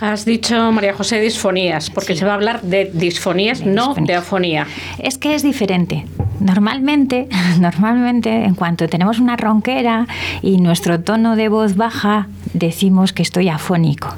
Has 0.00 0.24
dicho, 0.24 0.70
María 0.72 0.94
José, 0.94 1.20
disfonías, 1.20 1.90
porque 1.90 2.14
sí. 2.14 2.20
se 2.20 2.24
va 2.24 2.32
a 2.32 2.34
hablar 2.34 2.62
de 2.62 2.90
disfonías, 2.92 3.60
de 3.60 3.66
no 3.66 3.88
disfonía. 3.88 4.06
de 4.06 4.14
afonía. 4.14 4.66
Es 4.98 5.18
que 5.18 5.34
es 5.34 5.42
diferente. 5.42 6.04
Normalmente, 6.40 7.28
normalmente, 7.60 8.44
en 8.44 8.54
cuanto 8.54 8.88
tenemos 8.88 9.18
una 9.18 9.36
ronquera 9.36 10.06
y 10.42 10.58
nuestro 10.58 11.00
tono 11.00 11.36
de 11.36 11.48
voz 11.48 11.76
baja, 11.76 12.28
decimos 12.52 13.12
que 13.12 13.22
estoy 13.22 13.48
afónico. 13.48 14.08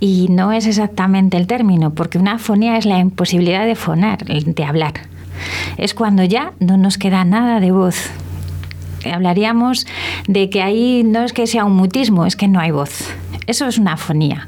Y 0.00 0.28
no 0.30 0.52
es 0.52 0.66
exactamente 0.66 1.36
el 1.36 1.46
término, 1.46 1.90
porque 1.90 2.18
una 2.18 2.34
afonía 2.34 2.76
es 2.76 2.86
la 2.86 2.98
imposibilidad 2.98 3.66
de 3.66 3.74
fonar, 3.74 4.24
de 4.24 4.64
hablar. 4.64 4.94
Es 5.76 5.94
cuando 5.94 6.24
ya 6.24 6.52
no 6.60 6.76
nos 6.76 6.98
queda 6.98 7.24
nada 7.24 7.60
de 7.60 7.70
voz. 7.70 8.10
Hablaríamos 9.10 9.86
de 10.26 10.50
que 10.50 10.62
ahí 10.62 11.04
no 11.04 11.22
es 11.22 11.32
que 11.32 11.46
sea 11.46 11.64
un 11.64 11.76
mutismo, 11.76 12.26
es 12.26 12.36
que 12.36 12.48
no 12.48 12.58
hay 12.58 12.72
voz. 12.72 13.14
Eso 13.48 13.66
es 13.66 13.78
una 13.78 13.94
afonía. 13.94 14.46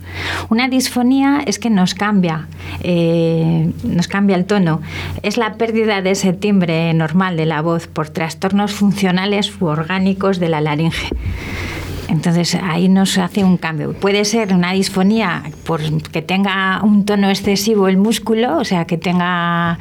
Una 0.51 0.69
disfonía 0.69 1.43
es 1.47 1.59
que 1.59 1.71
nos 1.71 1.95
cambia, 1.95 2.47
eh, 2.83 3.73
nos 3.83 4.09
cambia 4.09 4.37
el 4.37 4.45
tono. 4.45 4.83
Es 5.23 5.39
la 5.39 5.55
pérdida 5.55 6.03
de 6.03 6.11
ese 6.11 6.35
timbre 6.35 6.93
normal 6.93 7.39
de 7.39 7.47
la 7.47 7.63
voz 7.63 7.87
por 7.87 8.11
trastornos 8.11 8.73
funcionales 8.73 9.51
u 9.59 9.67
orgánicos 9.67 10.39
de 10.39 10.51
la 10.51 10.61
laringe. 10.61 11.09
Entonces 12.11 12.57
ahí 12.61 12.89
nos 12.89 13.17
hace 13.19 13.45
un 13.45 13.57
cambio. 13.57 13.93
Puede 13.93 14.25
ser 14.25 14.53
una 14.53 14.73
disfonía 14.73 15.45
porque 15.65 16.23
tenga 16.23 16.81
un 16.83 17.05
tono 17.05 17.31
excesivo 17.31 17.89
el 17.89 17.97
músculo, 17.97 18.59
o 18.59 18.65
sea, 18.65 18.85
que 18.85 18.99
tenga 18.99 19.79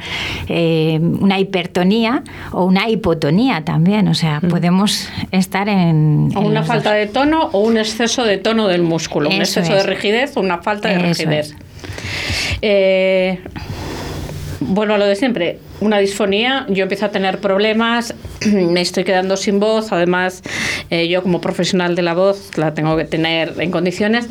eh, 0.48 1.00
una 1.00 1.38
hipertonía 1.38 2.22
o 2.52 2.64
una 2.64 2.88
hipotonía 2.88 3.64
también. 3.64 4.08
O 4.08 4.14
sea, 4.14 4.40
mm. 4.40 4.48
podemos 4.48 5.08
estar 5.32 5.68
en. 5.68 6.30
O 6.34 6.40
una 6.40 6.62
falta 6.62 6.90
dos. 6.90 6.98
de 6.98 7.06
tono 7.06 7.50
o 7.52 7.60
un 7.60 7.78
exceso 7.78 8.24
de 8.24 8.38
tono 8.38 8.68
del 8.68 8.82
músculo. 8.82 9.28
Eso 9.28 9.36
un 9.36 9.42
exceso 9.42 9.76
es. 9.76 9.84
de 9.84 9.90
rigidez 9.90 10.36
o 10.36 10.40
una 10.40 10.58
falta 10.58 10.88
de 10.88 10.96
Eso 10.96 11.06
rigidez. 11.06 11.56
Eh, 12.62 13.40
vuelvo 14.60 14.94
a 14.94 14.98
lo 14.98 15.06
de 15.06 15.16
siempre 15.16 15.58
una 15.80 15.98
disfonía, 15.98 16.66
yo 16.68 16.82
empiezo 16.82 17.06
a 17.06 17.10
tener 17.10 17.40
problemas, 17.40 18.14
me 18.46 18.80
estoy 18.80 19.04
quedando 19.04 19.36
sin 19.36 19.60
voz, 19.60 19.92
además 19.92 20.42
eh, 20.90 21.08
yo 21.08 21.22
como 21.22 21.40
profesional 21.40 21.94
de 21.94 22.02
la 22.02 22.14
voz 22.14 22.56
la 22.56 22.74
tengo 22.74 22.96
que 22.96 23.04
tener 23.04 23.54
en 23.58 23.70
condiciones, 23.70 24.28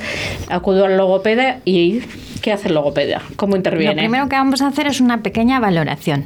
acudo 0.50 0.86
al 0.86 0.98
logopeda 0.98 1.60
y 1.66 2.02
¿qué 2.42 2.54
hace 2.54 2.70
el 2.70 2.76
logopeda? 2.76 3.22
¿Cómo 3.36 3.56
interviene? 3.56 3.96
Lo 3.96 4.00
primero 4.00 4.30
que 4.30 4.36
vamos 4.36 4.62
a 4.62 4.68
hacer 4.68 4.88
es 4.88 5.02
una 5.02 5.22
pequeña 5.22 5.60
valoración. 5.60 6.26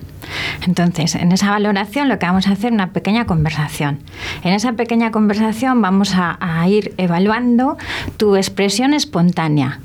Entonces, 0.65 1.15
en 1.15 1.31
esa 1.31 1.51
valoración 1.51 2.09
lo 2.09 2.19
que 2.19 2.25
vamos 2.25 2.47
a 2.47 2.51
hacer 2.51 2.67
es 2.67 2.73
una 2.73 2.91
pequeña 2.93 3.25
conversación. 3.25 3.99
En 4.43 4.53
esa 4.53 4.73
pequeña 4.73 5.11
conversación 5.11 5.81
vamos 5.81 6.15
a, 6.15 6.37
a 6.39 6.67
ir 6.67 6.93
evaluando 6.97 7.77
tu 8.17 8.35
expresión 8.35 8.93
espontánea. 8.93 9.79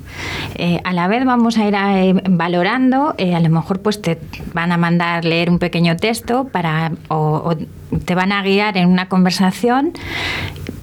Eh, 0.54 0.80
a 0.84 0.92
la 0.92 1.08
vez 1.08 1.24
vamos 1.24 1.58
a 1.58 1.66
ir 1.66 1.76
a, 1.76 2.02
eh, 2.02 2.14
valorando, 2.28 3.14
eh, 3.18 3.34
a 3.34 3.40
lo 3.40 3.48
mejor 3.48 3.80
pues 3.80 4.00
te 4.02 4.18
van 4.52 4.72
a 4.72 4.76
mandar 4.76 5.24
leer 5.24 5.50
un 5.50 5.58
pequeño 5.58 5.96
texto 5.96 6.48
para, 6.48 6.92
o, 7.08 7.16
o 7.16 7.56
te 8.04 8.14
van 8.14 8.32
a 8.32 8.42
guiar 8.42 8.76
en 8.76 8.88
una 8.88 9.08
conversación 9.08 9.92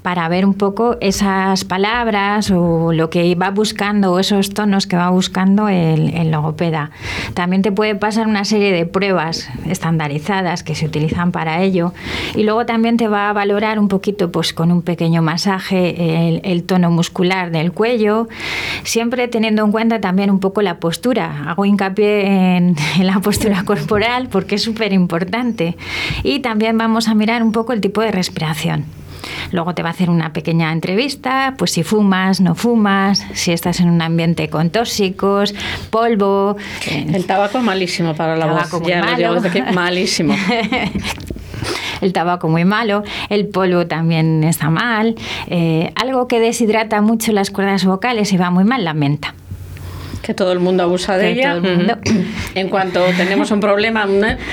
para 0.05 0.29
ver 0.29 0.45
un 0.45 0.53
poco 0.53 0.97
esas 1.01 1.65
palabras 1.65 2.51
o 2.51 2.93
lo 2.93 3.09
que 3.09 3.33
va 3.33 3.49
buscando 3.49 4.11
o 4.11 4.19
esos 4.19 4.51
tonos 4.51 4.85
que 4.85 4.95
va 4.95 5.09
buscando 5.09 5.67
el, 5.67 6.13
el, 6.13 6.29
logopeda. 6.29 6.91
También 7.33 7.63
te 7.63 7.71
puede 7.71 7.95
pasar 7.95 8.27
una 8.27 8.45
serie 8.45 8.71
de 8.71 8.85
pruebas 8.85 9.49
estandarizadas 9.67 10.61
que 10.61 10.75
se 10.75 10.85
utilizan 10.85 11.31
para 11.31 11.63
ello 11.63 11.91
y 12.35 12.43
luego 12.43 12.67
también 12.67 12.97
te 12.97 13.07
va 13.07 13.31
a 13.31 13.33
valorar 13.33 13.79
un 13.79 13.87
poquito 13.87 14.31
pues 14.31 14.53
con 14.53 14.71
un 14.71 14.83
pequeño 14.83 15.23
masaje 15.23 16.37
el, 16.43 16.63
tono 16.65 16.91
muscular 16.91 17.49
del 17.49 17.71
cuello, 17.71 18.27
siempre 18.83 19.27
teniendo 19.27 19.65
en 19.65 19.71
cuenta 19.71 20.01
también 20.01 20.29
un 20.29 20.39
poco 20.39 20.61
la 20.61 20.77
postura. 20.79 21.45
Hago 21.47 21.65
hincapié 21.65 22.57
en, 22.57 22.75
en 22.99 23.07
la 23.07 23.21
postura 23.21 23.63
corporal 23.65 24.27
porque 24.31 24.53
es 24.53 24.61
súper 24.61 24.93
importante 24.93 25.75
y 26.21 26.41
también 26.41 26.77
vamos 26.77 27.07
a 27.07 27.15
mirar 27.15 27.41
un 27.41 27.51
poco 27.51 27.73
el 27.73 27.81
tipo 27.81 28.01
de 28.01 28.11
respiración. 28.11 28.85
Luego 29.51 29.73
te 29.73 29.83
va 29.83 29.89
a 29.89 29.91
hacer 29.91 30.09
una 30.09 30.33
pequeña 30.33 30.71
entrevista, 30.71 31.55
pues 31.57 31.71
si 31.71 31.83
fumas, 31.83 32.41
no 32.41 32.55
fumas, 32.55 33.25
si 33.33 33.51
estás 33.51 33.79
en 33.79 33.89
un 33.89 34.01
ambiente 34.01 34.49
con 34.49 34.69
tóxicos, 34.69 35.53
polvo. 35.89 36.57
El 36.91 37.25
tabaco 37.25 37.59
es 37.59 37.63
malísimo 37.63 38.13
para 38.15 38.35
la 38.35 38.47
voz. 38.47 38.69
Ya 38.85 39.01
lo 39.17 39.73
malísimo. 39.73 40.35
el 42.01 42.13
tabaco 42.13 42.47
muy 42.47 42.65
malo, 42.65 43.03
el 43.29 43.47
polvo 43.47 43.87
también 43.87 44.43
está 44.43 44.69
mal, 44.69 45.15
eh, 45.47 45.91
algo 45.95 46.27
que 46.27 46.39
deshidrata 46.39 47.01
mucho 47.01 47.31
las 47.31 47.51
cuerdas 47.51 47.85
vocales 47.85 48.31
y 48.33 48.37
va 48.37 48.51
muy 48.51 48.63
mal, 48.63 48.83
la 48.83 48.93
menta. 48.93 49.33
Que 50.25 50.33
todo 50.33 50.51
el 50.51 50.59
mundo 50.59 50.81
abusa 50.81 51.17
de 51.17 51.33
ella. 51.33 51.61
En 52.55 52.69
cuanto 52.69 53.03
tenemos 53.17 53.51
un 53.51 53.59
problema, 53.59 54.07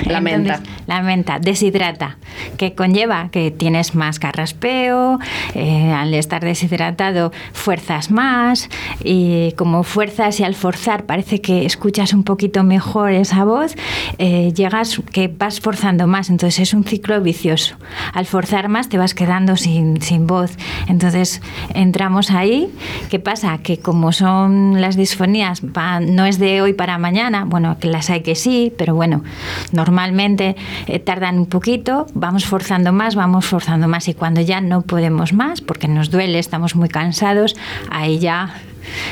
la 0.05 0.21
menta. 0.21 0.59
La 0.85 1.01
menta 1.01 1.39
deshidrata, 1.39 2.17
que 2.57 2.75
conlleva 2.75 3.29
que 3.31 3.49
tienes 3.49 3.95
más 3.95 4.19
carraspeo, 4.19 5.19
eh, 5.55 5.91
al 5.91 6.13
estar 6.13 6.43
deshidratado 6.43 7.31
fuerzas 7.53 8.11
más 8.11 8.69
y 9.03 9.53
como 9.53 9.83
fuerzas 9.83 10.41
y 10.41 10.43
al 10.43 10.53
forzar 10.53 11.05
parece 11.05 11.39
que 11.39 11.65
escuchas 11.65 12.13
un 12.13 12.23
poquito 12.23 12.63
mejor 12.63 13.11
esa 13.13 13.45
voz, 13.45 13.75
eh, 14.17 14.51
llegas 14.53 15.01
que 15.11 15.29
vas 15.29 15.61
forzando 15.61 16.05
más, 16.05 16.29
entonces 16.29 16.59
es 16.59 16.73
un 16.73 16.83
ciclo 16.83 17.19
vicioso. 17.21 17.77
Al 18.13 18.25
forzar 18.25 18.67
más 18.67 18.89
te 18.89 18.97
vas 18.97 19.13
quedando 19.15 19.55
sin, 19.55 20.01
sin 20.01 20.27
voz, 20.27 20.57
entonces 20.87 21.41
entramos 21.73 22.29
ahí. 22.31 22.69
¿Qué 23.09 23.19
pasa? 23.19 23.57
Que 23.63 23.79
como 23.79 24.11
son 24.11 24.81
las 24.81 24.97
disfonías 24.97 25.62
no 26.01 26.25
es 26.25 26.39
de 26.39 26.61
hoy 26.61 26.73
para 26.73 26.97
mañana, 26.97 27.45
bueno, 27.45 27.77
que 27.79 27.87
las 27.87 28.09
hay 28.09 28.21
que 28.21 28.35
sí, 28.35 28.73
pero 28.77 28.95
bueno, 28.95 29.23
normalmente 29.71 30.55
eh, 30.87 30.99
tardan 30.99 31.39
un 31.39 31.45
poquito, 31.45 32.05
vamos 32.13 32.45
forzando 32.45 32.91
más, 32.91 33.15
vamos 33.15 33.45
forzando 33.45 33.87
más 33.87 34.07
y 34.07 34.13
cuando 34.13 34.41
ya 34.41 34.61
no 34.61 34.81
podemos 34.81 35.33
más, 35.33 35.61
porque 35.61 35.87
nos 35.87 36.11
duele, 36.11 36.39
estamos 36.39 36.75
muy 36.75 36.89
cansados, 36.89 37.55
ahí 37.89 38.19
ya 38.19 38.55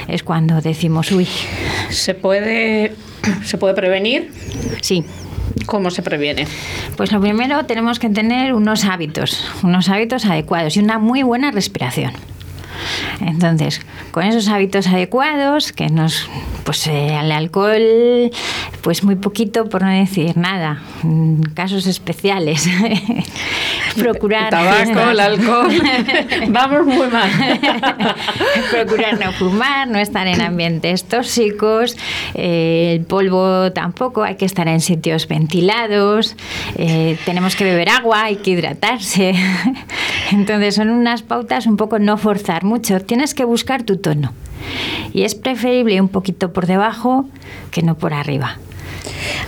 es 0.07 0.23
cuando 0.23 0.61
decimos, 0.61 1.11
uy. 1.11 1.27
¿Se 1.89 2.13
puede, 2.13 2.93
¿se 3.43 3.57
puede 3.57 3.73
prevenir? 3.73 4.31
Sí. 4.81 5.05
¿Cómo 5.65 5.91
se 5.91 6.01
previene? 6.01 6.47
Pues 6.95 7.11
lo 7.11 7.19
primero 7.21 7.65
tenemos 7.65 7.99
que 7.99 8.09
tener 8.09 8.53
unos 8.53 8.85
hábitos, 8.85 9.49
unos 9.63 9.89
hábitos 9.89 10.25
adecuados 10.25 10.77
y 10.77 10.79
una 10.79 10.97
muy 10.97 11.23
buena 11.23 11.51
respiración. 11.51 12.13
Entonces, 13.21 13.81
con 14.11 14.23
esos 14.23 14.47
hábitos 14.47 14.87
adecuados, 14.87 15.71
que 15.71 15.89
nos, 15.89 16.29
pues 16.63 16.87
eh, 16.87 17.15
al 17.15 17.31
alcohol, 17.31 18.31
pues 18.81 19.03
muy 19.03 19.15
poquito, 19.15 19.69
por 19.69 19.83
no 19.83 19.89
decir 19.89 20.37
nada, 20.37 20.81
casos 21.53 21.87
especiales. 21.87 22.67
Procurar. 23.95 24.49
tabaco, 24.49 25.09
el 25.11 25.19
alcohol, 25.19 25.71
vamos 26.49 26.85
muy 26.85 27.07
mal. 27.07 27.29
Procurar 28.71 29.19
no 29.19 29.31
fumar, 29.33 29.87
no 29.87 29.99
estar 29.99 30.27
en 30.27 30.41
ambientes 30.41 31.03
tóxicos, 31.03 31.97
eh, 32.33 32.95
el 32.97 33.05
polvo 33.05 33.71
tampoco, 33.71 34.23
hay 34.23 34.35
que 34.35 34.45
estar 34.45 34.67
en 34.67 34.81
sitios 34.81 35.27
ventilados, 35.27 36.35
eh, 36.77 37.17
tenemos 37.25 37.55
que 37.55 37.63
beber 37.63 37.89
agua, 37.89 38.23
hay 38.23 38.37
que 38.37 38.51
hidratarse. 38.51 39.33
Entonces, 40.31 40.75
son 40.75 40.89
unas 40.89 41.21
pautas 41.21 41.65
un 41.65 41.77
poco 41.77 41.99
no 41.99 42.17
mucho, 42.63 42.99
tienes 42.99 43.33
que 43.33 43.45
buscar 43.45 43.83
tu 43.83 43.97
tono. 43.97 44.33
Y 45.13 45.23
es 45.23 45.35
preferible 45.35 45.99
un 45.99 46.09
poquito 46.09 46.53
por 46.53 46.67
debajo 46.67 47.25
que 47.71 47.81
no 47.81 47.97
por 47.97 48.13
arriba. 48.13 48.57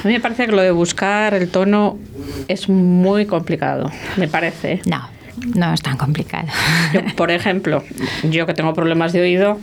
A 0.03 0.07
mí 0.07 0.13
me 0.13 0.19
parece 0.19 0.45
que 0.45 0.51
lo 0.51 0.61
de 0.61 0.71
buscar 0.71 1.33
el 1.33 1.49
tono 1.49 1.97
es 2.47 2.69
muy 2.69 3.25
complicado, 3.25 3.91
me 4.17 4.27
parece. 4.27 4.81
No. 4.85 5.07
No 5.55 5.73
es 5.73 5.81
tan 5.81 5.97
complicado. 5.97 6.47
por 7.15 7.31
ejemplo, 7.31 7.83
yo 8.29 8.45
que 8.45 8.53
tengo 8.53 8.73
problemas 8.73 9.13
de 9.13 9.21
oído, 9.21 9.59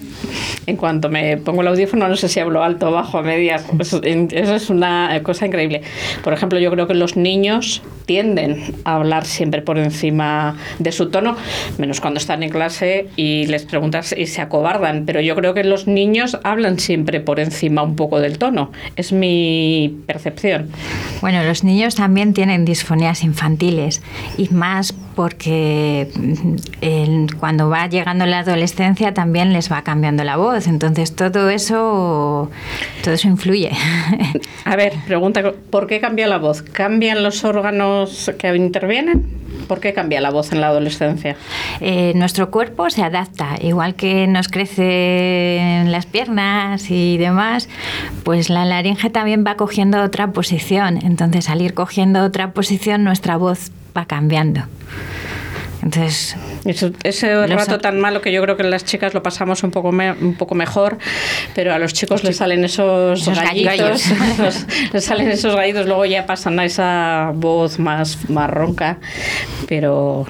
en 0.66 0.76
cuanto 0.76 1.08
me 1.08 1.36
pongo 1.36 1.62
el 1.62 1.68
audífono, 1.68 2.08
no 2.08 2.16
sé 2.16 2.28
si 2.28 2.40
hablo 2.40 2.62
alto, 2.62 2.90
bajo, 2.90 3.18
a 3.18 3.22
medias. 3.22 3.64
Eso, 3.78 4.02
es 4.02 4.70
una 4.70 5.20
cosa 5.22 5.46
increíble. 5.46 5.82
Por 6.22 6.32
ejemplo, 6.32 6.58
yo 6.58 6.70
creo 6.70 6.86
que 6.86 6.94
los 6.94 7.16
niños 7.16 7.82
tienden 8.06 8.74
a 8.84 8.96
hablar 8.96 9.24
siempre 9.24 9.62
por 9.62 9.78
encima 9.78 10.56
de 10.78 10.90
su 10.90 11.10
tono, 11.10 11.36
menos 11.78 12.00
cuando 12.00 12.18
están 12.18 12.42
en 12.42 12.50
clase 12.50 13.08
y 13.16 13.46
les 13.46 13.64
preguntas 13.64 14.14
y 14.16 14.26
se 14.26 14.40
acobardan. 14.40 15.04
Pero 15.06 15.20
yo 15.20 15.36
creo 15.36 15.54
que 15.54 15.62
los 15.62 15.86
niños 15.86 16.38
hablan 16.42 16.78
siempre 16.80 17.20
por 17.20 17.38
encima 17.38 17.82
un 17.82 17.94
poco 17.94 18.20
del 18.20 18.38
tono. 18.38 18.72
Es 18.96 19.12
mi 19.12 20.00
percepción. 20.06 20.70
Bueno, 21.20 21.44
los 21.44 21.62
niños 21.62 21.94
también 21.94 22.34
tienen 22.34 22.64
disfonías 22.64 23.22
infantiles 23.22 24.02
y 24.36 24.48
más 24.48 24.94
porque 25.20 26.08
mm, 26.16 27.36
cuando 27.38 27.68
va 27.68 27.86
llegando 27.88 28.24
la 28.24 28.38
adolescencia 28.38 29.12
también 29.12 29.52
les 29.52 29.70
va 29.70 29.82
cambiando 29.82 30.24
la 30.24 30.38
voz. 30.38 30.66
Entonces 30.66 31.14
todo 31.14 31.50
eso, 31.50 32.50
todo 33.04 33.12
eso 33.12 33.28
influye. 33.28 33.70
A 34.64 34.76
ver, 34.76 34.94
pregunta, 35.06 35.42
¿por 35.68 35.86
qué 35.86 36.00
cambia 36.00 36.26
la 36.26 36.38
voz? 36.38 36.62
¿Cambian 36.62 37.22
los 37.22 37.44
órganos 37.44 38.32
que 38.38 38.56
intervienen? 38.56 39.26
¿Por 39.68 39.78
qué 39.78 39.92
cambia 39.92 40.22
la 40.22 40.30
voz 40.30 40.52
en 40.52 40.62
la 40.62 40.68
adolescencia? 40.68 41.36
Eh, 41.82 42.14
nuestro 42.16 42.50
cuerpo 42.50 42.88
se 42.88 43.02
adapta, 43.02 43.58
igual 43.60 43.96
que 43.96 44.26
nos 44.26 44.48
crecen 44.48 45.92
las 45.92 46.06
piernas 46.06 46.90
y 46.90 47.18
demás, 47.18 47.68
pues 48.24 48.48
la 48.48 48.64
laringe 48.64 49.10
también 49.10 49.44
va 49.46 49.56
cogiendo 49.56 50.02
otra 50.02 50.32
posición. 50.32 50.98
Entonces, 51.04 51.50
al 51.50 51.60
ir 51.60 51.74
cogiendo 51.74 52.24
otra 52.24 52.54
posición, 52.54 53.04
nuestra 53.04 53.36
voz 53.36 53.70
va 53.96 54.06
cambiando. 54.06 54.62
Entonces, 55.82 56.36
ese 57.04 57.46
rato 57.46 57.78
tan 57.78 58.00
malo 58.00 58.20
que 58.20 58.32
yo 58.32 58.42
creo 58.42 58.56
que 58.56 58.64
las 58.64 58.84
chicas 58.84 59.14
lo 59.14 59.22
pasamos 59.22 59.62
un 59.62 59.70
poco 59.70 59.88
un 59.88 60.34
poco 60.38 60.54
mejor, 60.54 60.98
pero 61.54 61.72
a 61.72 61.78
los 61.78 61.94
chicos 61.94 62.22
les 62.22 62.36
salen 62.36 62.64
esos, 62.64 63.26
gallitos, 63.26 64.04
les 64.92 65.04
salen 65.04 65.28
esos 65.28 65.56
gallitos, 65.56 65.86
luego 65.86 66.04
ya 66.04 66.26
pasan 66.26 66.58
a 66.60 66.64
esa 66.64 67.32
voz 67.34 67.78
más, 67.78 68.28
más 68.28 68.50
ronca. 68.50 68.98
Pero 69.68 70.26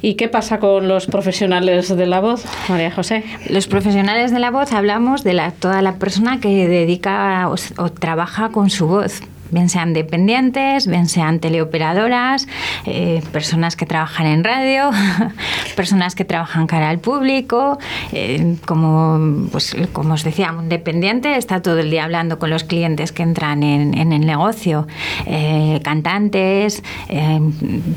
¿y 0.00 0.14
qué 0.14 0.28
pasa 0.28 0.58
con 0.58 0.88
los 0.88 1.06
profesionales 1.06 1.94
de 1.94 2.06
la 2.06 2.20
voz, 2.20 2.44
María 2.68 2.90
José? 2.90 3.24
Los 3.50 3.66
profesionales 3.66 4.32
de 4.32 4.38
la 4.38 4.50
voz 4.50 4.72
hablamos 4.72 5.22
de 5.22 5.34
la, 5.34 5.50
toda 5.50 5.82
la 5.82 5.96
persona 5.96 6.40
que 6.40 6.66
dedica 6.66 7.48
o 7.76 7.90
trabaja 7.90 8.50
con 8.50 8.70
su 8.70 8.86
voz 8.86 9.20
bien 9.52 9.68
sean 9.68 9.92
dependientes, 9.92 10.86
bien 10.86 11.06
sean 11.06 11.38
teleoperadoras, 11.38 12.48
eh, 12.86 13.22
personas 13.32 13.76
que 13.76 13.86
trabajan 13.86 14.26
en 14.26 14.42
radio, 14.42 14.90
personas 15.76 16.14
que 16.14 16.24
trabajan 16.24 16.66
cara 16.66 16.88
al 16.88 16.98
público, 16.98 17.78
eh, 18.12 18.56
como, 18.66 19.48
pues, 19.52 19.76
como 19.92 20.14
os 20.14 20.24
decía, 20.24 20.52
un 20.52 20.68
dependiente 20.68 21.36
está 21.36 21.60
todo 21.60 21.78
el 21.78 21.90
día 21.90 22.04
hablando 22.04 22.38
con 22.38 22.50
los 22.50 22.64
clientes 22.64 23.12
que 23.12 23.22
entran 23.22 23.62
en, 23.62 24.12
el 24.12 24.26
negocio, 24.26 24.86
eh, 25.26 25.80
cantantes, 25.84 26.82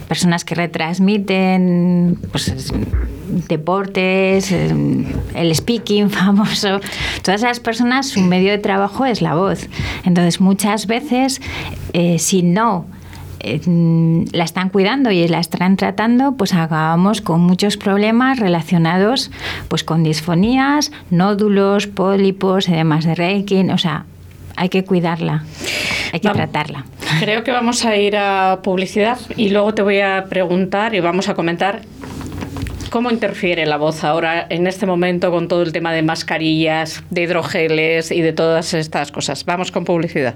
personas 0.07 0.43
que 0.45 0.55
retransmiten 0.55 2.17
pues, 2.31 2.73
deportes, 3.47 4.51
el 4.51 5.55
speaking 5.55 6.09
famoso, 6.09 6.79
todas 7.23 7.41
esas 7.41 7.59
personas 7.59 8.09
su 8.09 8.21
medio 8.21 8.51
de 8.51 8.57
trabajo 8.57 9.05
es 9.05 9.21
la 9.21 9.35
voz. 9.35 9.67
Entonces 10.03 10.41
muchas 10.41 10.87
veces 10.87 11.41
eh, 11.93 12.19
si 12.19 12.43
no 12.43 12.85
eh, 13.39 13.61
la 14.31 14.43
están 14.43 14.69
cuidando 14.69 15.11
y 15.11 15.27
la 15.27 15.39
están 15.39 15.77
tratando, 15.77 16.33
pues 16.33 16.53
acabamos 16.53 17.21
con 17.21 17.41
muchos 17.41 17.77
problemas 17.77 18.39
relacionados 18.39 19.31
pues 19.67 19.83
con 19.83 20.03
disfonías, 20.03 20.91
nódulos, 21.09 21.87
pólipos, 21.87 22.69
además 22.69 23.05
de 23.05 23.15
Reiki, 23.15 23.69
o 23.69 23.77
sea, 23.77 24.05
hay 24.55 24.69
que 24.69 24.83
cuidarla, 24.83 25.43
hay 26.13 26.19
que 26.19 26.29
tratarla. 26.29 26.85
Creo 27.19 27.43
que 27.43 27.51
vamos 27.51 27.85
a 27.85 27.95
ir 27.97 28.17
a 28.17 28.61
publicidad 28.63 29.19
y 29.37 29.49
luego 29.49 29.73
te 29.73 29.81
voy 29.81 29.99
a 29.99 30.25
preguntar 30.29 30.95
y 30.95 30.99
vamos 30.99 31.29
a 31.29 31.35
comentar 31.35 31.81
¿Cómo 32.95 33.11
interfiere 33.11 33.65
la 33.65 33.75
voz 33.75 34.05
ahora 34.05 34.47
en 34.49 34.67
este 34.67 34.85
momento 34.85 35.29
con 35.29 35.49
todo 35.49 35.63
el 35.63 35.73
tema 35.73 35.91
de 35.91 36.01
mascarillas, 36.01 37.03
de 37.09 37.23
hidrogeles 37.23 38.09
y 38.09 38.21
de 38.21 38.31
todas 38.31 38.73
estas 38.73 39.11
cosas? 39.11 39.43
Vamos 39.43 39.69
con 39.69 39.83
publicidad. 39.83 40.35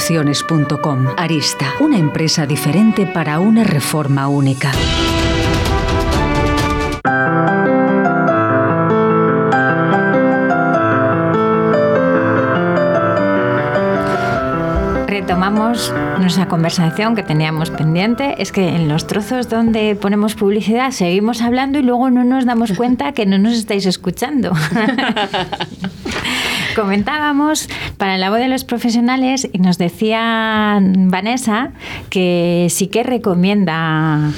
reformas@aristaconstrucciones.com 0.01 1.07
Arista, 1.17 1.73
una 1.79 1.97
empresa 1.97 2.45
diferente 2.45 3.05
para 3.05 3.39
una 3.39 3.63
reforma 3.63 4.27
única. 4.27 4.71
retomamos 15.07 15.93
nuestra 16.19 16.47
conversación 16.47 17.15
que 17.15 17.21
teníamos 17.21 17.69
pendiente. 17.69 18.41
Es 18.41 18.51
que 18.51 18.69
en 18.69 18.89
los 18.89 19.05
trozos 19.07 19.49
donde 19.49 19.95
ponemos 19.95 20.35
publicidad 20.35 20.91
seguimos 20.91 21.41
hablando 21.41 21.77
y 21.77 21.83
luego 21.83 22.09
no 22.09 22.23
nos 22.23 22.45
damos 22.45 22.73
cuenta 22.73 23.11
que 23.11 23.25
no 23.25 23.37
nos 23.37 23.53
estáis 23.53 23.85
escuchando. 23.85 24.51
Comentábamos 26.75 27.67
para 27.97 28.17
la 28.17 28.29
voz 28.29 28.39
de 28.39 28.47
los 28.47 28.63
profesionales 28.63 29.47
y 29.51 29.59
nos 29.59 29.77
decía 29.77 30.79
Vanessa 30.81 31.71
que 32.09 32.67
sí 32.69 32.87
que 32.87 33.03
recomienda. 33.03 34.31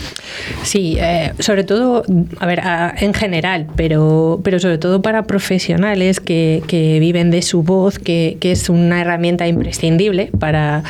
Sí, 0.64 0.98
eh, 1.00 1.34
sobre 1.40 1.64
todo, 1.64 2.04
a 2.40 2.46
ver, 2.46 2.62
en 2.98 3.14
general, 3.14 3.68
pero, 3.76 4.42
pero 4.44 4.60
sobre 4.60 4.78
todo 4.78 5.02
para 5.02 5.24
profesionales 5.24 6.20
que, 6.20 6.64
que 6.68 7.00
viven 7.00 7.30
de 7.30 7.42
su 7.42 7.64
voz, 7.64 8.00
que, 8.00 8.38
que, 8.40 8.52
es 8.52 8.70
una 8.70 9.02
herramienta 9.02 9.48
imprescindible 9.48 10.32
para, 10.40 10.84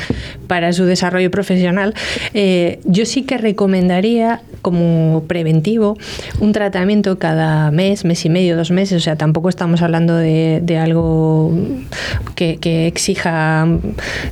para 0.46 0.72
su 0.72 0.84
desarrollo 0.84 1.30
profesional, 1.30 1.94
eh, 2.32 2.80
yo 2.84 3.04
sí 3.04 3.22
que 3.22 3.38
recomendaría 3.38 4.40
como 4.62 5.24
preventivo 5.28 5.98
un 6.40 6.52
tratamiento 6.52 7.18
cada 7.18 7.70
mes, 7.70 8.04
mes 8.04 8.24
y 8.24 8.30
medio, 8.30 8.56
dos 8.56 8.70
meses, 8.70 8.96
o 8.96 9.04
sea, 9.04 9.16
tampoco 9.16 9.50
estamos 9.50 9.82
hablando 9.82 10.16
de, 10.16 10.60
de 10.62 10.78
algo 10.78 11.33
que, 12.34 12.58
que, 12.58 12.86
exija 12.86 13.66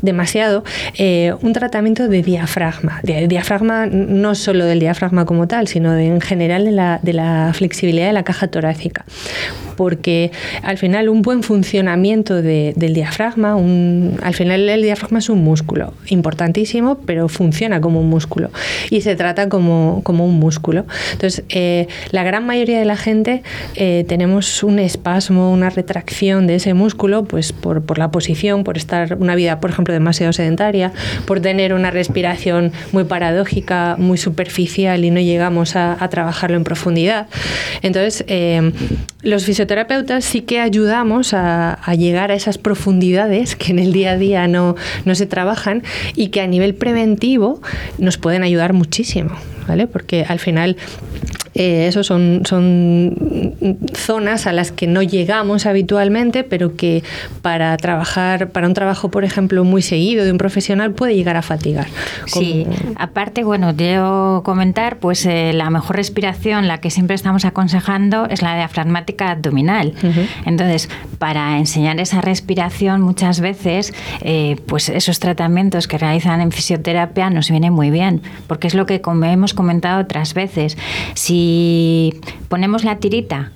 demasiado, 0.03 0.65
eh, 0.97 1.35
un 1.43 1.53
tratamiento 1.53 2.09
de 2.09 2.23
diafragma, 2.23 3.01
de 3.03 3.29
diafragma 3.29 3.87
no 3.87 4.35
solo 4.35 4.65
del 4.65 4.81
diafragma 4.81 5.25
como 5.25 5.47
tal, 5.49 5.69
sino 5.69 5.93
de, 5.93 6.07
en 6.07 6.21
general 6.21 6.65
de 6.65 6.73
la, 6.73 7.01
de 7.03 7.13
la 7.13 7.53
flexibilidad 7.55 8.07
de 8.07 8.13
la 8.13 8.23
caja 8.23 8.49
torácica, 8.49 9.05
porque 9.77 10.31
al 10.63 10.79
final 10.79 11.09
un 11.09 11.23
buen 11.23 11.43
funcionamiento 11.43 12.43
de, 12.43 12.73
del 12.77 12.95
diafragma, 12.95 13.57
un, 13.57 14.19
al 14.23 14.35
final 14.35 14.69
el 14.69 14.83
diafragma 14.83 15.19
es 15.19 15.29
un 15.29 15.43
músculo 15.43 15.95
importantísimo, 16.07 16.99
pero 17.07 17.29
funciona 17.29 17.81
como 17.81 18.01
un 18.01 18.09
músculo 18.09 18.51
y 18.91 19.01
se 19.01 19.17
trata 19.17 19.49
como, 19.49 20.01
como 20.05 20.27
un 20.27 20.39
músculo. 20.39 20.87
Entonces, 21.13 21.45
eh, 21.49 21.89
la 22.11 22.23
gran 22.23 22.47
mayoría 22.47 22.79
de 22.79 22.85
la 22.85 22.97
gente 22.97 23.43
eh, 23.75 24.05
tenemos 24.09 24.63
un 24.63 24.79
espasmo, 24.79 25.53
una 25.53 25.71
retracción 25.71 26.47
de 26.47 26.57
ese 26.57 26.75
músculo, 26.75 26.92
pues 27.25 27.53
por, 27.53 27.83
por, 27.83 27.99
la 27.99 28.11
posición, 28.11 28.65
por 28.65 28.77
estar 28.77 29.17
una 29.19 29.35
vida, 29.35 29.61
por 29.61 29.71
ejemplo, 29.71 29.93
demasiado 29.93 30.33
sedentaria, 30.33 30.93
por 31.27 31.41
tener 31.41 31.75
una 31.75 31.91
respiración 31.91 32.73
muy 32.93 33.05
paradójica, 33.05 33.97
muy 33.99 34.19
superficial 34.19 35.05
y 35.05 35.11
no 35.11 35.21
llegamos 35.21 35.77
a, 35.77 35.97
trabajarlo 36.11 36.57
en 36.57 36.65
profundidad. 36.65 37.29
Entonces, 37.81 38.25
eh, 38.29 38.73
los 39.23 39.45
fisioterapeutas 39.45 40.25
sí 40.25 40.43
que 40.43 40.61
ayudamos 40.61 41.33
a, 41.33 41.75
a, 41.75 41.95
llegar 41.95 42.31
a 42.31 42.35
esas 42.35 42.59
profundidades 42.59 43.57
que 43.57 43.73
en 43.73 43.79
el 43.79 43.93
día 43.93 44.13
a 44.13 44.17
día 44.17 44.49
no, 44.49 44.77
no 45.05 45.15
se 45.15 45.27
trabajan 45.27 45.83
y 46.15 46.29
que 46.29 46.41
a 46.41 46.47
nivel 46.47 46.75
preventivo 46.75 47.61
nos 47.99 48.19
pueden 48.19 48.43
ayudar 48.43 48.73
muchísimo, 48.73 49.31
¿vale? 49.67 49.87
Porque 49.87 50.25
al 50.29 50.39
final 50.39 50.77
eh, 51.55 51.87
eso 51.87 52.03
son, 52.03 52.43
son 52.47 53.55
zonas 53.95 54.47
a 54.47 54.53
las 54.53 54.73
que 54.73 54.87
no 54.87 55.03
llegamos 55.03 55.67
habitualmente, 55.67 56.45
pero 56.45 56.77
que 56.77 57.03
para 57.43 57.77
trabajar, 57.77 58.51
para 58.51 58.67
un 58.67 58.75
trabajo, 58.75 59.11
por 59.11 59.25
ejemplo, 59.25 59.63
muy 59.65 59.83
seguido 59.83 60.25
de 60.25 60.33
un 60.33 60.39
profesional 60.39 60.93
puede 60.93 61.15
llegar 61.15 61.37
a 61.37 61.43
fatigar. 61.43 61.89
Sí, 62.27 62.67
aparte, 62.97 63.45
bueno, 63.45 63.75
quiero 63.77 64.43
comentar, 64.45 64.97
pues 64.97 65.27
eh, 65.27 65.53
la 65.53 65.69
mejor 65.71 65.97
respiración, 65.97 66.69
la 66.69 66.79
que 66.79 66.91
siempre 66.91 67.15
estamos 67.15 67.45
aconsejando, 67.45 68.27
es 68.27 68.41
la 68.41 68.57
diafragmática 68.57 69.31
abdominal. 69.31 69.93
Uh 70.03 70.07
-huh. 70.07 70.27
Entonces, 70.47 70.89
para 71.19 71.59
enseñar 71.59 72.01
esa 72.01 72.21
respiración, 72.21 73.03
muchas 73.03 73.41
veces, 73.41 73.93
eh, 74.23 74.57
pues 74.67 74.89
esos 74.89 75.19
tratamientos 75.19 75.87
que 75.87 75.99
realizan 75.99 76.41
en 76.41 76.51
fisioterapia 76.51 77.29
nos 77.31 77.51
vienen 77.51 77.73
muy 77.73 77.91
bien, 77.91 78.23
porque 78.47 78.69
es 78.69 78.75
lo 78.75 78.87
que 78.87 79.01
como 79.01 79.25
hemos 79.27 79.53
comentado 79.55 80.01
otras 80.01 80.35
veces. 80.35 80.79
Si 81.15 81.42
ponemos 82.49 82.85
la 82.85 82.99
tirita, 82.99 83.53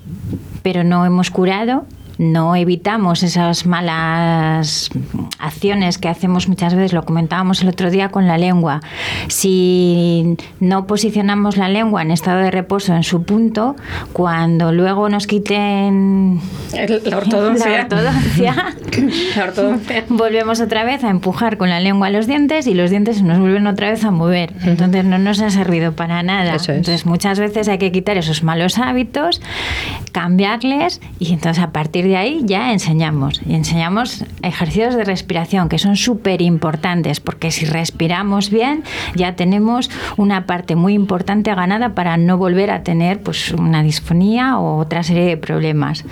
pero 0.62 0.84
no 0.84 1.04
hemos 1.04 1.30
curado, 1.30 1.86
no 2.18 2.56
evitamos 2.56 3.22
esas 3.22 3.66
malas 3.66 4.90
acciones 5.38 5.98
que 5.98 6.08
hacemos 6.08 6.48
muchas 6.48 6.74
veces, 6.74 6.92
lo 6.92 7.04
comentábamos 7.04 7.62
el 7.62 7.68
otro 7.68 7.90
día 7.90 8.08
con 8.08 8.26
la 8.26 8.38
lengua. 8.38 8.80
Si 9.28 10.36
no 10.60 10.86
posicionamos 10.86 11.56
la 11.56 11.68
lengua 11.68 12.02
en 12.02 12.10
estado 12.10 12.40
de 12.40 12.50
reposo 12.50 12.94
en 12.94 13.02
su 13.02 13.22
punto, 13.22 13.76
cuando 14.12 14.72
luego 14.72 15.08
nos 15.08 15.26
quiten 15.26 16.40
el, 16.72 17.02
la 17.04 17.18
ortodoncia, 17.18 17.68
la 17.70 17.82
ortodoncia, 17.82 18.54
la 19.36 19.44
ortodoncia, 19.44 20.04
volvemos 20.08 20.60
otra 20.60 20.84
vez 20.84 21.04
a 21.04 21.10
empujar 21.10 21.56
con 21.56 21.68
la 21.68 21.80
lengua 21.80 22.10
los 22.10 22.26
dientes 22.26 22.66
y 22.66 22.74
los 22.74 22.90
dientes 22.90 23.22
nos 23.22 23.38
vuelven 23.38 23.66
otra 23.66 23.90
vez 23.90 24.04
a 24.04 24.10
mover. 24.10 24.52
Entonces 24.64 25.04
no 25.04 25.18
nos 25.18 25.40
ha 25.40 25.50
servido 25.50 25.92
para 25.92 26.22
nada. 26.22 26.56
Es. 26.56 26.68
Entonces 26.68 27.06
muchas 27.06 27.38
veces 27.38 27.68
hay 27.68 27.78
que 27.78 27.92
quitar 27.92 28.16
esos 28.16 28.42
malos 28.42 28.78
hábitos, 28.78 29.40
cambiarles 30.12 31.00
y 31.18 31.32
entonces 31.32 31.62
a 31.62 31.70
partir 31.70 32.05
de 32.06 32.16
ahí 32.16 32.42
ya 32.44 32.72
enseñamos. 32.72 33.40
Y 33.46 33.54
enseñamos 33.54 34.24
ejercicios 34.42 34.94
de 34.94 35.04
respiración 35.04 35.68
que 35.68 35.78
son 35.78 35.96
súper 35.96 36.42
importantes 36.42 37.20
porque 37.20 37.50
si 37.50 37.64
respiramos 37.64 38.50
bien 38.50 38.84
ya 39.14 39.36
tenemos 39.36 39.90
una 40.16 40.46
parte 40.46 40.76
muy 40.76 40.94
importante 40.94 41.54
ganada 41.54 41.94
para 41.94 42.16
no 42.16 42.38
volver 42.38 42.70
a 42.70 42.82
tener 42.82 43.20
pues 43.20 43.52
una 43.52 43.82
disfonía 43.82 44.58
o 44.58 44.78
otra 44.78 45.02
serie 45.02 45.24
de 45.24 45.36
problemas. 45.36 46.04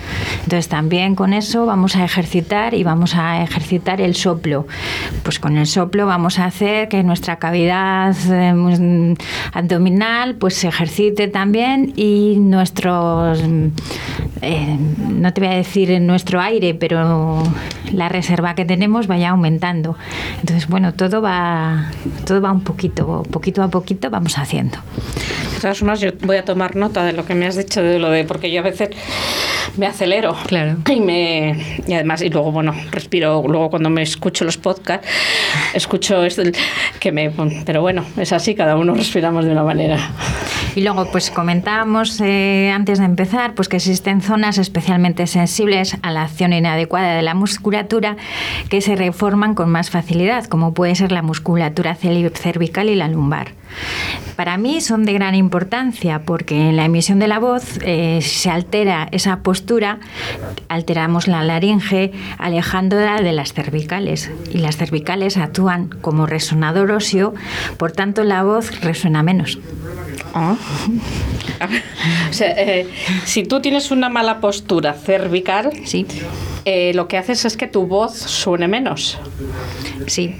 Entonces 0.43 0.67
también 0.67 1.15
con 1.15 1.33
eso 1.33 1.65
vamos 1.65 1.95
a 1.95 2.03
ejercitar 2.03 2.73
y 2.73 2.83
vamos 2.83 3.15
a 3.15 3.41
ejercitar 3.43 4.01
el 4.01 4.15
soplo. 4.15 4.67
Pues 5.23 5.39
con 5.39 5.57
el 5.57 5.67
soplo 5.67 6.05
vamos 6.05 6.39
a 6.39 6.45
hacer 6.45 6.89
que 6.89 7.03
nuestra 7.03 7.37
cavidad 7.37 8.15
eh, 8.29 9.15
abdominal 9.53 10.35
pues 10.35 10.55
se 10.55 10.67
ejercite 10.67 11.27
también 11.27 11.93
y 11.95 12.37
nuestros 12.39 13.41
eh, 14.41 14.77
no 15.09 15.33
te 15.33 15.41
voy 15.41 15.49
a 15.49 15.55
decir 15.55 15.84
salir 15.85 16.01
nuestro 16.01 16.41
aire, 16.41 16.73
pero 16.73 17.43
la 17.91 18.09
reserva 18.09 18.55
que 18.55 18.65
tenemos 18.65 19.07
vaya 19.07 19.29
aumentando. 19.29 19.97
Entonces, 20.39 20.67
bueno, 20.67 20.93
todo 20.93 21.21
va, 21.21 21.91
todo 22.25 22.41
va 22.41 22.51
un 22.51 22.63
poquito, 22.63 23.23
poquito 23.31 23.61
a 23.63 23.67
poquito 23.67 24.09
vamos 24.09 24.37
haciendo. 24.37 24.77
De 25.53 25.61
todas 25.61 25.79
formas, 25.79 25.99
yo 25.99 26.11
voy 26.23 26.37
a 26.37 26.45
tomar 26.45 26.75
nota 26.75 27.03
de 27.03 27.13
lo 27.13 27.25
que 27.25 27.35
me 27.35 27.45
has 27.45 27.55
dicho, 27.55 27.81
de 27.81 27.99
lo 27.99 28.09
de, 28.09 28.23
porque 28.23 28.51
yo 28.51 28.61
a 28.61 28.63
veces 28.63 28.89
me 29.77 29.85
acelero. 29.85 30.35
Claro. 30.47 30.77
Y 30.89 30.99
me 30.99 31.81
y 31.87 31.93
además 31.93 32.21
y 32.21 32.29
luego 32.29 32.51
bueno, 32.51 32.73
respiro 32.91 33.43
luego 33.47 33.69
cuando 33.69 33.89
me 33.89 34.01
escucho 34.01 34.45
los 34.45 34.57
podcasts, 34.57 35.07
escucho 35.73 36.23
esto 36.23 36.43
que 36.99 37.11
me 37.11 37.31
pero 37.65 37.81
bueno, 37.81 38.05
es 38.17 38.31
así, 38.31 38.55
cada 38.55 38.75
uno 38.77 38.93
respiramos 38.93 39.45
de 39.45 39.51
una 39.51 39.63
manera. 39.63 40.11
Y 40.75 40.81
luego, 40.81 41.05
pues 41.09 41.31
comentábamos 41.31 42.19
eh, 42.19 42.69
antes 42.69 42.99
de 42.99 43.05
empezar, 43.05 43.55
pues 43.55 43.69
que 43.69 43.77
existen 43.77 44.19
zonas 44.21 44.57
especialmente 44.57 45.25
sensibles 45.25 45.95
a 46.01 46.11
la 46.11 46.23
acción 46.23 46.51
inadecuada 46.51 47.15
de 47.15 47.21
la 47.21 47.33
musculatura 47.33 48.17
que 48.67 48.81
se 48.81 48.97
reforman 48.97 49.55
con 49.55 49.69
más 49.69 49.89
facilidad, 49.89 50.43
como 50.45 50.73
puede 50.73 50.93
ser 50.95 51.13
la 51.13 51.21
musculatura 51.21 51.95
cervical 51.95 52.89
y 52.89 52.95
la 52.95 53.07
lumbar. 53.07 53.53
Para 54.35 54.57
mí 54.57 54.81
son 54.81 55.05
de 55.05 55.13
gran 55.13 55.33
importancia 55.33 56.23
porque 56.23 56.69
en 56.69 56.75
la 56.75 56.85
emisión 56.85 57.19
de 57.19 57.29
la 57.29 57.39
voz 57.39 57.79
eh, 57.81 58.19
se 58.21 58.49
altera 58.49 59.07
esa 59.11 59.37
postura, 59.37 59.99
alteramos 60.67 61.27
la 61.27 61.41
laringe 61.43 62.11
alejándola 62.37 63.21
de 63.21 63.31
las 63.31 63.53
cervicales 63.53 64.29
y 64.51 64.57
las 64.57 64.75
cervicales 64.75 65.37
actúan 65.37 65.87
como 65.87 66.25
resonador 66.25 66.91
óseo, 66.91 67.33
por 67.77 67.93
tanto 67.93 68.25
la 68.25 68.43
voz 68.43 68.81
resuena 68.81 69.23
menos. 69.23 69.57
Ah. 70.37 70.55
O 72.29 72.33
sea, 72.33 72.51
eh, 72.57 72.87
si 73.25 73.43
tú 73.43 73.61
tienes 73.61 73.89
una 73.89 74.09
mala 74.09 74.39
postura 74.41 74.93
cervical, 74.93 75.71
Sí, 75.85 76.05
eh, 76.65 76.91
lo 76.93 77.07
que 77.07 77.17
haces 77.17 77.45
es 77.45 77.55
que 77.55 77.67
tu 77.67 77.87
voz 77.87 78.13
suene 78.17 78.67
menos. 78.67 79.17
sí. 80.07 80.35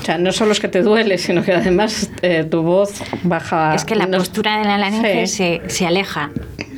O 0.00 0.04
sea, 0.04 0.16
no 0.18 0.32
solo 0.32 0.52
es 0.52 0.60
que 0.60 0.68
te 0.68 0.82
duele, 0.82 1.18
sino 1.18 1.44
que 1.44 1.52
además 1.52 2.10
eh, 2.22 2.42
tu 2.50 2.62
voz 2.62 2.90
baja. 3.22 3.74
Es 3.74 3.84
que 3.84 3.94
la 3.94 4.06
no- 4.06 4.18
postura 4.18 4.58
de 4.58 4.64
la 4.64 4.78
laringe 4.78 5.26
Sí. 5.26 5.36
se, 5.36 5.70
se 5.70 5.86
aleja, 5.86 6.30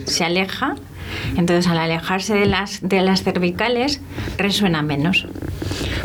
se 0.05 0.25
aleja. 0.25 0.75
Entonces, 1.37 1.67
al 1.71 1.79
alejarse 1.79 2.35
de 2.35 2.47
las, 2.47 2.81
de 2.83 3.01
las 3.03 3.23
cervicales, 3.23 4.01
resuena 4.39 4.83
menos. 4.83 5.27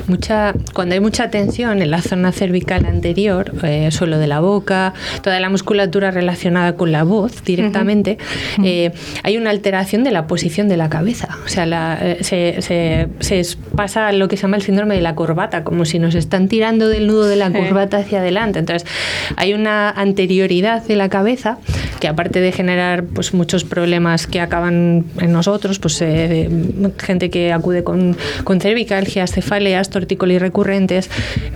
Mucha, 0.08 0.54
cuando 0.74 0.94
hay 0.96 1.02
mucha 1.02 1.30
tensión 1.30 1.82
en 1.82 1.92
la 1.92 2.02
zona 2.02 2.32
cervical 2.32 2.86
anterior, 2.86 3.52
eh, 3.64 3.90
suelo 3.92 4.18
de 4.20 4.28
la 4.28 4.40
boca, 4.40 4.94
toda 5.22 5.40
la 5.40 5.50
musculatura 5.50 6.12
relacionada 6.12 6.76
con 6.76 6.92
la 6.92 7.04
voz 7.04 7.44
directamente, 7.44 8.18
eh, 8.64 8.92
hay 9.24 9.38
una 9.38 9.50
alteración 9.50 10.04
de 10.04 10.12
la 10.12 10.28
posición 10.28 10.70
de 10.70 10.78
la 10.78 10.90
cabeza. 10.90 11.38
O 11.46 11.50
sea, 11.50 11.66
la- 11.66 11.98
eh, 12.02 12.18
se, 12.22 12.62
se- 12.62 13.08
se 13.20 13.58
pasa 13.76 14.12
lo 14.14 14.28
que 14.28 14.38
se 14.38 14.44
llama 14.44 14.56
el 14.58 14.64
síndrome 14.64 14.96
de 14.96 15.02
la 15.02 15.16
corbata, 15.16 15.64
como 15.64 15.84
si 15.86 16.00
nos 16.00 16.16
están 16.16 16.48
tirando 16.48 16.88
del 16.88 17.08
nudo 17.08 17.26
de 17.28 17.36
la 17.36 17.52
corbata 17.52 17.98
hacia 17.98 18.20
adelante. 18.20 18.60
Entonces, 18.60 18.88
hay 19.36 19.54
una 19.54 19.90
anterioridad 19.90 20.84
de 20.84 20.96
la 20.96 21.10
cabeza 21.10 21.58
que 22.00 22.08
aparte 22.08 22.40
de 22.40 22.52
generar 22.52 23.04
pues 23.04 23.34
muchos 23.34 23.64
problemas 23.66 24.28
que 24.28 24.40
acaban 24.40 24.97
en 25.20 25.32
nosotros, 25.32 25.80
pues 25.80 26.02
eh, 26.02 26.50
gente 26.98 27.30
que 27.30 27.54
acude 27.54 27.84
con, 27.84 28.16
con 28.44 28.60
cervicalgias, 28.60 29.32
cefaleas, 29.32 29.90
tortícolis 29.90 30.42
recurrentes, 30.42 31.10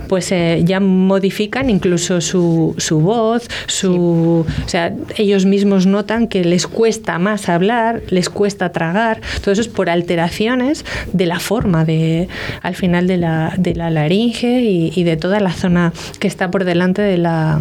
pues 0.08 0.32
eh, 0.32 0.62
ya 0.64 0.80
modifican 0.80 1.70
incluso 1.70 2.20
su, 2.20 2.74
su 2.78 3.00
voz, 3.00 3.48
su, 3.66 4.44
o 4.64 4.68
sea, 4.68 4.94
ellos 5.16 5.46
mismos 5.46 5.86
notan 5.86 6.28
que 6.28 6.44
les 6.44 6.66
cuesta 6.66 7.18
más 7.18 7.48
hablar, 7.48 8.02
les 8.08 8.28
cuesta 8.28 8.72
tragar, 8.72 9.20
todo 9.40 9.52
eso 9.52 9.62
es 9.62 9.68
por 9.68 9.90
alteraciones 9.90 10.84
de 11.12 11.26
la 11.26 11.38
forma 11.38 11.84
de, 11.84 12.28
al 12.62 12.74
final 12.74 13.06
de 13.06 13.16
la, 13.16 13.54
de 13.56 13.74
la 13.74 13.90
laringe 13.90 14.62
y, 14.62 14.92
y 14.94 15.04
de 15.04 15.16
toda 15.16 15.40
la 15.40 15.52
zona 15.52 15.92
que 16.18 16.28
está 16.28 16.50
por 16.50 16.64
delante 16.64 17.02
de 17.02 17.18
la, 17.18 17.60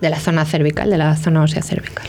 de 0.00 0.10
la 0.10 0.18
zona 0.18 0.44
cervical, 0.44 0.90
de 0.90 0.98
la 0.98 1.16
zona 1.16 1.42
ósea 1.42 1.62
cervical. 1.62 2.06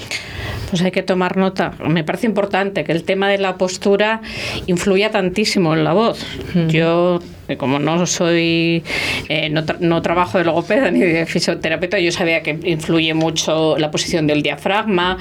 Pues 0.69 0.81
hay 0.81 0.91
que 0.91 1.01
tomar 1.03 1.37
nota. 1.37 1.71
Me 1.87 2.03
parece 2.03 2.27
importante 2.27 2.83
que 2.83 2.91
el 2.91 3.03
tema 3.03 3.29
de 3.29 3.37
la 3.37 3.55
postura 3.55 4.21
influya 4.65 5.11
tantísimo 5.11 5.73
en 5.73 5.83
la 5.85 5.93
voz. 5.93 6.19
Yo, 6.67 7.19
eh, 7.47 7.55
como 7.55 7.79
no 7.79 8.05
soy, 8.05 8.83
eh, 9.29 9.49
no, 9.49 9.63
tra- 9.63 9.79
no 9.79 10.01
trabajo 10.01 10.37
de 10.37 10.43
logopeda 10.43 10.91
ni 10.91 10.99
de 10.99 11.25
fisioterapeuta, 11.25 11.99
yo 11.99 12.11
sabía 12.11 12.43
que 12.43 12.59
influye 12.63 13.13
mucho 13.13 13.77
la 13.77 13.91
posición 13.91 14.27
del 14.27 14.43
diafragma, 14.43 15.17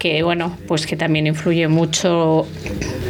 que 0.00 0.24
bueno, 0.24 0.56
pues 0.66 0.84
que 0.84 0.96
también 0.96 1.28
influye 1.28 1.68
mucho 1.68 2.48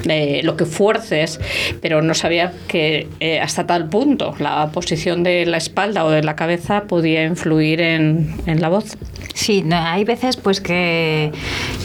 eh, 0.06 0.42
lo 0.44 0.56
que 0.58 0.66
fuerces, 0.66 1.40
pero 1.80 2.02
no 2.02 2.12
sabía 2.12 2.52
que 2.68 3.08
eh, 3.20 3.40
hasta 3.40 3.66
tal 3.66 3.88
punto 3.88 4.34
la 4.38 4.70
posición 4.72 5.22
de 5.22 5.46
la 5.46 5.56
espalda 5.56 6.04
o 6.04 6.10
de 6.10 6.22
la 6.22 6.36
cabeza 6.36 6.82
podía 6.82 7.24
influir 7.24 7.80
en, 7.80 8.34
en 8.44 8.60
la 8.60 8.68
voz. 8.68 8.98
Sí, 9.38 9.62
no, 9.62 9.76
hay 9.76 10.02
veces 10.02 10.36
pues 10.36 10.60
que, 10.60 11.30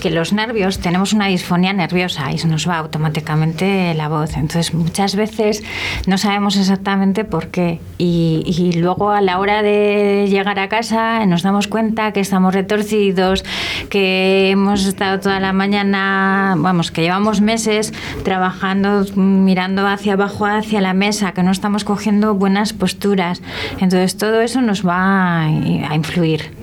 los 0.10 0.34
nervios, 0.34 0.80
tenemos 0.80 1.14
una 1.14 1.28
disfonía 1.28 1.72
nerviosa 1.72 2.32
y 2.32 2.40
se 2.40 2.48
nos 2.48 2.68
va 2.68 2.80
automáticamente 2.80 3.94
la 3.94 4.10
voz. 4.10 4.36
Entonces 4.38 4.74
muchas 4.74 5.16
veces 5.16 5.64
no 6.08 6.18
sabemos 6.18 6.58
exactamente 6.58 7.26
por 7.26 7.50
qué. 7.50 7.80
Y, 8.00 8.42
y 8.48 8.72
luego 8.80 9.12
a 9.12 9.22
la 9.22 9.38
hora 9.38 9.62
de 9.62 10.26
llegar 10.32 10.58
a 10.58 10.68
casa 10.68 11.24
nos 11.28 11.44
damos 11.44 11.68
cuenta 11.68 12.12
que 12.12 12.22
estamos 12.22 12.56
retorcidos, 12.56 13.46
que 13.88 14.50
hemos 14.50 14.88
estado 14.88 15.20
toda 15.20 15.40
la 15.40 15.54
mañana, 15.54 16.56
vamos, 16.58 16.90
que 16.90 17.04
llevamos 17.04 17.40
meses 17.40 17.94
trabajando, 18.24 19.06
mirando 19.16 19.86
hacia 19.86 20.14
abajo, 20.14 20.48
hacia 20.48 20.82
la 20.82 20.96
mesa, 20.96 21.34
que 21.34 21.44
no 21.44 21.52
estamos 21.52 21.84
cogiendo 21.84 22.34
buenas 22.34 22.74
posturas. 22.74 23.44
Entonces 23.74 24.18
todo 24.18 24.42
eso 24.42 24.60
nos 24.64 24.86
va 24.86 25.44
a 25.44 25.96
influir. 25.96 26.63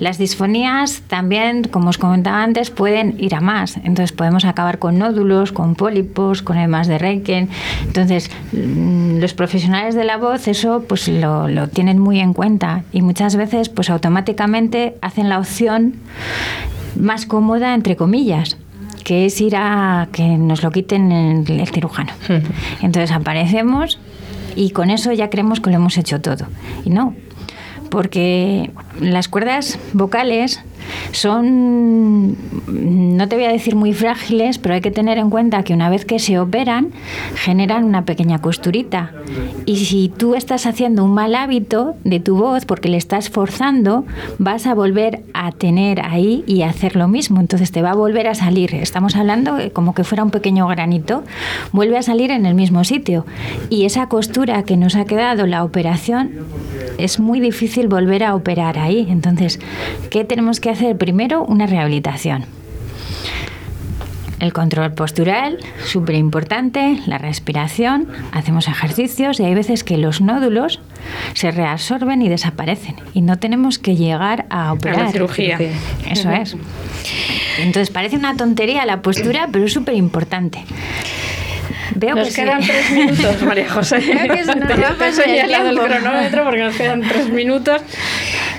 Las 0.00 0.18
disfonías 0.18 1.02
también, 1.08 1.64
como 1.64 1.90
os 1.90 1.98
comentaba 1.98 2.42
antes, 2.42 2.70
pueden 2.70 3.16
ir 3.18 3.34
a 3.34 3.40
más. 3.40 3.76
Entonces 3.78 4.12
podemos 4.12 4.44
acabar 4.44 4.78
con 4.78 4.98
nódulos, 4.98 5.52
con 5.52 5.74
pólipos, 5.74 6.42
con 6.42 6.58
emas 6.58 6.86
de 6.86 6.98
Reichen. 6.98 7.48
Entonces 7.86 8.30
mm, 8.52 9.18
los 9.18 9.34
profesionales 9.34 9.94
de 9.94 10.04
la 10.04 10.16
voz 10.16 10.48
eso 10.48 10.84
pues 10.88 11.08
lo, 11.08 11.48
lo 11.48 11.68
tienen 11.68 11.98
muy 11.98 12.20
en 12.20 12.32
cuenta 12.32 12.84
y 12.92 13.02
muchas 13.02 13.36
veces 13.36 13.68
pues 13.68 13.90
automáticamente 13.90 14.96
hacen 15.00 15.28
la 15.28 15.38
opción 15.38 15.94
más 16.96 17.26
cómoda 17.26 17.74
entre 17.74 17.96
comillas 17.96 18.56
que 19.04 19.26
es 19.26 19.40
ir 19.40 19.54
a 19.54 20.08
que 20.12 20.22
nos 20.22 20.62
lo 20.62 20.70
quiten 20.70 21.12
el, 21.12 21.60
el 21.60 21.68
cirujano. 21.68 22.12
Entonces 22.80 23.12
aparecemos 23.12 23.98
y 24.56 24.70
con 24.70 24.90
eso 24.90 25.12
ya 25.12 25.30
creemos 25.30 25.60
que 25.60 25.70
lo 25.70 25.76
hemos 25.76 25.98
hecho 25.98 26.20
todo. 26.20 26.46
Y 26.84 26.90
no, 26.90 27.14
porque 27.94 28.72
las 29.00 29.28
cuerdas 29.28 29.78
vocales 29.92 30.60
son, 31.12 32.36
no 32.66 33.28
te 33.28 33.36
voy 33.36 33.44
a 33.44 33.52
decir 33.52 33.76
muy 33.76 33.92
frágiles, 33.92 34.58
pero 34.58 34.74
hay 34.74 34.80
que 34.80 34.90
tener 34.90 35.16
en 35.16 35.30
cuenta 35.30 35.62
que 35.62 35.74
una 35.74 35.88
vez 35.88 36.04
que 36.04 36.18
se 36.18 36.40
operan, 36.40 36.90
generan 37.36 37.84
una 37.84 38.04
pequeña 38.04 38.40
costurita. 38.40 39.12
Y 39.64 39.76
si 39.76 40.08
tú 40.08 40.34
estás 40.34 40.66
haciendo 40.66 41.04
un 41.04 41.14
mal 41.14 41.36
hábito 41.36 41.94
de 42.02 42.18
tu 42.18 42.36
voz 42.36 42.64
porque 42.66 42.88
le 42.88 42.96
estás 42.96 43.30
forzando, 43.30 44.04
vas 44.38 44.66
a 44.66 44.74
volver 44.74 45.22
a 45.32 45.52
tener 45.52 46.00
ahí 46.00 46.42
y 46.48 46.62
a 46.62 46.70
hacer 46.70 46.96
lo 46.96 47.06
mismo. 47.06 47.38
Entonces 47.38 47.70
te 47.70 47.80
va 47.80 47.92
a 47.92 47.94
volver 47.94 48.26
a 48.26 48.34
salir. 48.34 48.74
Estamos 48.74 49.14
hablando 49.14 49.56
como 49.72 49.94
que 49.94 50.02
fuera 50.02 50.24
un 50.24 50.32
pequeño 50.32 50.66
granito, 50.66 51.22
vuelve 51.70 51.96
a 51.96 52.02
salir 52.02 52.32
en 52.32 52.44
el 52.44 52.56
mismo 52.56 52.82
sitio. 52.82 53.24
Y 53.70 53.84
esa 53.84 54.08
costura 54.08 54.64
que 54.64 54.76
nos 54.76 54.96
ha 54.96 55.04
quedado 55.04 55.46
la 55.46 55.62
operación 55.62 56.32
es 56.98 57.18
muy 57.18 57.40
difícil 57.40 57.88
volver 57.88 58.24
a 58.24 58.34
operar 58.34 58.78
ahí. 58.78 59.06
Entonces, 59.08 59.60
¿qué 60.10 60.24
tenemos 60.24 60.60
que 60.60 60.70
hacer? 60.70 60.96
Primero, 60.96 61.44
una 61.44 61.66
rehabilitación. 61.66 62.44
El 64.40 64.52
control 64.52 64.92
postural, 64.92 65.58
súper 65.84 66.16
importante, 66.16 66.98
la 67.06 67.18
respiración, 67.18 68.08
hacemos 68.32 68.68
ejercicios 68.68 69.40
y 69.40 69.44
hay 69.44 69.54
veces 69.54 69.84
que 69.84 69.96
los 69.96 70.20
nódulos 70.20 70.80
se 71.34 71.50
reabsorben 71.50 72.20
y 72.20 72.28
desaparecen 72.28 72.96
y 73.14 73.22
no 73.22 73.38
tenemos 73.38 73.78
que 73.78 73.96
llegar 73.96 74.46
a 74.50 74.72
operar. 74.72 75.12
cirugía. 75.12 75.58
Eso 76.10 76.30
es. 76.30 76.56
Entonces 77.58 77.90
parece 77.90 78.16
una 78.16 78.36
tontería 78.36 78.84
la 78.84 79.00
postura, 79.00 79.48
pero 79.50 79.64
es 79.64 79.72
súper 79.72 79.94
importante. 79.94 80.64
Veo 81.94 82.14
Nos 82.16 82.26
que 82.28 82.32
sí. 82.34 82.40
quedan 82.42 82.60
tres 82.60 82.90
minutos, 82.90 83.42
María 83.42 83.68
José. 83.70 83.98
Creo 84.00 84.34
que 84.36 84.44
se 84.44 84.54
nos 84.56 84.68
Te- 84.68 84.94
te 84.98 85.08
he 85.08 85.12
señalado 85.12 85.68
el 85.70 85.78
cronómetro 85.78 86.44
porque 86.44 86.60
nos 86.64 86.76
quedan 86.76 87.00
tres 87.02 87.28
minutos. 87.28 87.80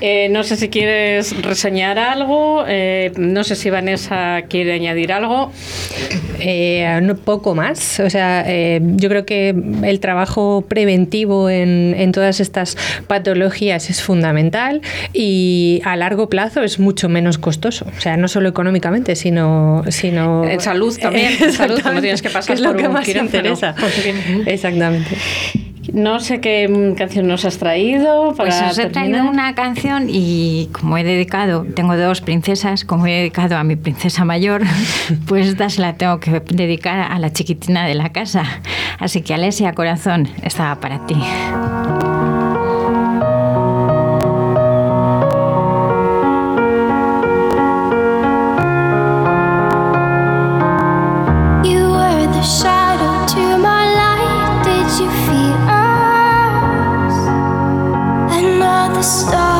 Eh, 0.02 0.30
no 0.30 0.44
sé 0.44 0.56
si 0.58 0.70
quieres 0.70 1.42
reseñar 1.42 2.00
algo, 2.00 2.66
eh, 2.68 3.12
no 3.18 3.44
sé 3.44 3.56
si 3.56 3.70
Vanessa 3.70 4.44
quiere 4.50 4.74
añadir 4.74 5.12
algo. 5.12 5.52
Eh, 6.40 7.00
no, 7.02 7.16
poco 7.16 7.56
más. 7.56 8.00
O 8.00 8.10
sea, 8.10 8.44
eh, 8.48 8.82
yo 8.82 9.10
creo 9.10 9.26
que 9.26 9.56
el 9.84 10.00
trabajo 10.00 10.66
preventivo 10.68 11.50
en, 11.50 11.96
en 11.98 12.12
todas 12.12 12.40
estas 12.40 12.78
patologías 13.08 13.90
es 13.90 14.02
fundamental 14.02 14.82
y 15.14 15.82
a 15.86 15.96
largo 15.96 16.30
plazo 16.30 16.62
es 16.64 16.80
mucho 16.80 17.10
menos 17.10 17.38
costoso. 17.38 17.86
O 17.98 18.02
sea, 18.02 18.18
no 18.18 18.28
solo 18.28 18.50
económicamente, 18.50 19.16
sino... 19.16 19.84
sino 19.90 20.44
En 20.46 20.60
salud 20.60 20.98
también, 21.00 21.32
en 21.42 21.54
salud, 21.54 21.82
no 21.84 22.02
tienes 22.02 22.22
que 22.22 22.30
pasar 22.30 22.56
es 22.56 22.62
lo 22.62 22.76
que 22.76 22.88
un 22.88 22.94
más 22.94 23.06
quirófano. 23.06 23.28
interesa. 23.28 23.76
Exactamente. 24.46 25.18
No 25.94 26.20
sé 26.20 26.42
qué 26.42 26.68
mm, 26.68 26.96
canción 26.96 27.28
nos 27.28 27.46
has 27.46 27.58
traído 27.58 28.34
para 28.36 28.50
Pues 28.50 28.72
os 28.72 28.78
he 28.80 28.90
traído 28.90 29.26
una 29.26 29.56
canción 29.56 30.08
y 30.10 30.70
como 30.72 30.98
he 30.98 31.04
dedicado, 31.04 31.66
tengo 31.76 31.96
dos 31.98 32.22
princesas, 32.22 32.86
como 32.86 33.08
he 33.08 33.12
dedicado 33.12 33.58
a 33.58 33.64
mi 33.64 33.76
princesa 33.76 34.26
mayor, 34.26 34.64
pues 35.28 35.48
esta 35.48 35.70
se 35.70 35.82
la 35.82 35.94
tengo 35.94 36.20
que 36.20 36.40
dedicar 36.40 37.12
a 37.12 37.20
la 37.20 37.32
chiquitina 37.32 37.86
de 37.86 37.96
la 37.96 38.10
casa. 38.10 38.44
Así 39.00 39.22
que 39.22 39.34
Alesia 39.34 39.74
Corazón, 39.74 40.30
estaba 40.44 40.80
para 40.80 41.06
ti. 41.06 41.16
stop 59.06 59.55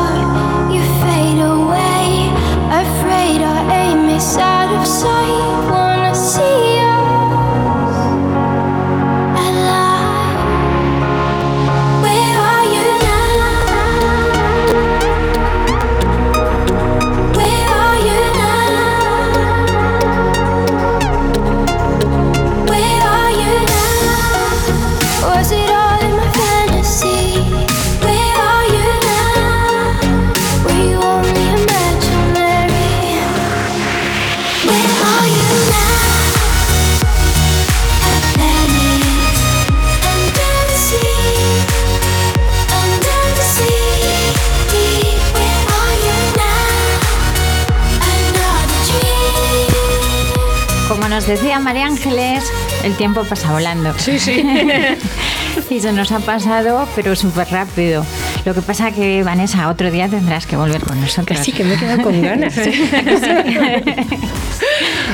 nos 51.16 51.26
decía 51.26 51.58
María 51.58 51.86
Ángeles, 51.86 52.44
el 52.84 52.94
tiempo 52.94 53.24
pasa 53.24 53.50
volando. 53.50 53.94
Sí, 53.98 54.18
sí. 54.18 54.42
Y 55.70 55.80
se 55.80 55.90
nos 55.90 56.12
ha 56.12 56.18
pasado, 56.20 56.86
pero 56.94 57.16
súper 57.16 57.48
rápido. 57.48 58.04
Lo 58.44 58.52
que 58.52 58.60
pasa 58.60 58.92
que, 58.92 59.22
Vanessa, 59.22 59.70
otro 59.70 59.90
día 59.90 60.06
tendrás 60.06 60.46
que 60.46 60.56
volver 60.56 60.82
con 60.82 61.00
nosotros. 61.00 61.38
Casi 61.38 61.52
que 61.52 61.64
me 61.64 61.74
he 61.74 61.78
quedado 61.78 62.02
con 62.02 62.20
ganas. 62.20 62.54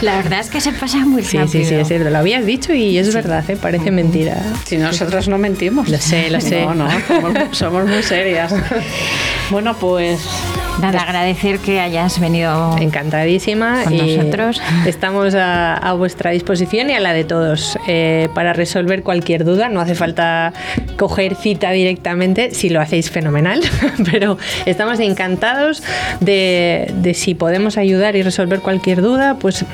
La 0.00 0.16
verdad 0.16 0.40
es 0.40 0.48
que 0.48 0.60
se 0.60 0.72
pasa 0.72 0.98
muy 0.98 1.22
Sí, 1.22 1.36
rápido. 1.36 1.52
sí, 1.52 1.64
sí, 1.68 1.74
es 1.74 1.88
cierto. 1.88 2.10
Lo 2.10 2.18
habías 2.18 2.44
dicho 2.46 2.72
y 2.72 2.98
es 2.98 3.14
verdad, 3.14 3.44
¿eh? 3.48 3.56
parece 3.60 3.90
mentira. 3.90 4.36
Si 4.64 4.76
nosotros 4.78 5.28
no 5.28 5.38
mentimos. 5.38 5.88
Lo 5.88 5.98
sé, 5.98 6.30
lo 6.30 6.40
sé. 6.40 6.62
No, 6.62 6.74
no, 6.74 6.88
somos, 7.06 7.32
somos 7.52 7.86
muy 7.86 8.02
serias. 8.02 8.54
Bueno, 9.50 9.74
pues 9.78 10.20
Nada, 10.80 11.00
agradecer 11.02 11.58
que 11.58 11.80
hayas 11.80 12.18
venido. 12.18 12.76
Encantadísima 12.78 13.84
Con 13.84 13.92
y 13.92 14.16
nosotros. 14.16 14.60
estamos 14.86 15.34
a, 15.34 15.76
a 15.76 15.92
vuestra 15.92 16.30
disposición 16.30 16.88
y 16.88 16.94
a 16.94 17.00
la 17.00 17.12
de 17.12 17.24
todos 17.24 17.78
eh, 17.86 18.28
para 18.34 18.54
resolver 18.54 19.02
cualquier 19.02 19.44
duda. 19.44 19.68
No 19.68 19.80
hace 19.80 19.94
falta 19.94 20.52
coger 20.96 21.34
cita 21.34 21.70
directamente, 21.72 22.52
si 22.54 22.70
lo 22.70 22.80
hacéis 22.80 23.10
fenomenal, 23.10 23.60
pero 24.10 24.38
estamos 24.64 24.98
encantados 25.00 25.82
de, 26.20 26.90
de 26.96 27.12
si 27.14 27.34
podemos 27.34 27.76
ayudar 27.76 28.16
y 28.16 28.22
resolver 28.22 28.60
cualquier 28.60 29.02
duda, 29.02 29.36
pues 29.38 29.64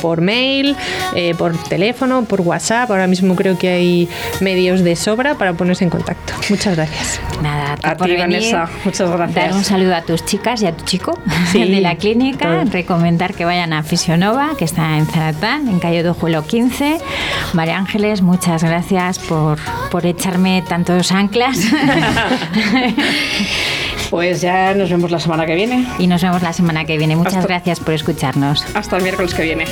por 0.00 0.20
mail, 0.20 0.76
eh, 1.14 1.34
por 1.36 1.56
teléfono, 1.64 2.24
por 2.24 2.40
WhatsApp. 2.40 2.90
Ahora 2.90 3.06
mismo 3.06 3.34
creo 3.36 3.58
que 3.58 3.68
hay 3.68 4.08
medios 4.40 4.80
de 4.82 4.96
sobra 4.96 5.34
para 5.34 5.52
ponerse 5.54 5.84
en 5.84 5.90
contacto. 5.90 6.32
Muchas 6.48 6.76
gracias. 6.76 7.20
Nada, 7.42 7.76
A 7.82 7.96
por 7.96 8.06
ti, 8.06 8.12
venir, 8.12 8.20
Vanessa, 8.20 8.68
muchas 8.84 9.10
gracias. 9.10 9.44
Dar 9.46 9.54
un 9.54 9.64
saludo 9.64 9.94
a 9.94 10.02
tus 10.02 10.24
chicas 10.24 10.62
y 10.62 10.66
a 10.66 10.72
tu 10.76 10.84
chico 10.84 11.18
Sí, 11.52 11.64
de 11.70 11.80
la 11.80 11.96
clínica. 11.96 12.62
todo. 12.62 12.70
Recomendar 12.72 13.34
que 13.34 13.44
vayan 13.44 13.72
a 13.72 13.82
Fisionova, 13.82 14.50
que 14.58 14.64
está 14.64 14.96
en 14.98 15.06
Zaratán, 15.06 15.68
en 15.68 15.78
calle 15.78 16.02
Dojuelo 16.02 16.44
15. 16.46 16.98
María 17.54 17.78
Ángeles, 17.78 18.22
muchas 18.22 18.62
gracias 18.62 19.18
por, 19.18 19.58
por 19.90 20.04
echarme 20.06 20.62
tantos 20.68 21.12
anclas. 21.12 21.58
Pues 24.10 24.40
ya 24.40 24.74
nos 24.74 24.90
vemos 24.90 25.10
la 25.12 25.20
semana 25.20 25.46
que 25.46 25.54
viene. 25.54 25.86
y 25.98 26.06
nos 26.08 26.20
vemos 26.22 26.42
la 26.42 26.52
semana 26.52 26.84
que 26.84 26.98
viene. 26.98 27.14
Muchas 27.16 27.36
Hasta- 27.36 27.46
gracias 27.46 27.78
por 27.80 27.94
escucharnos. 27.94 28.64
Hasta 28.74 28.96
el 28.96 29.02
miércoles 29.04 29.32
que 29.34 29.42
viene. 29.42 29.64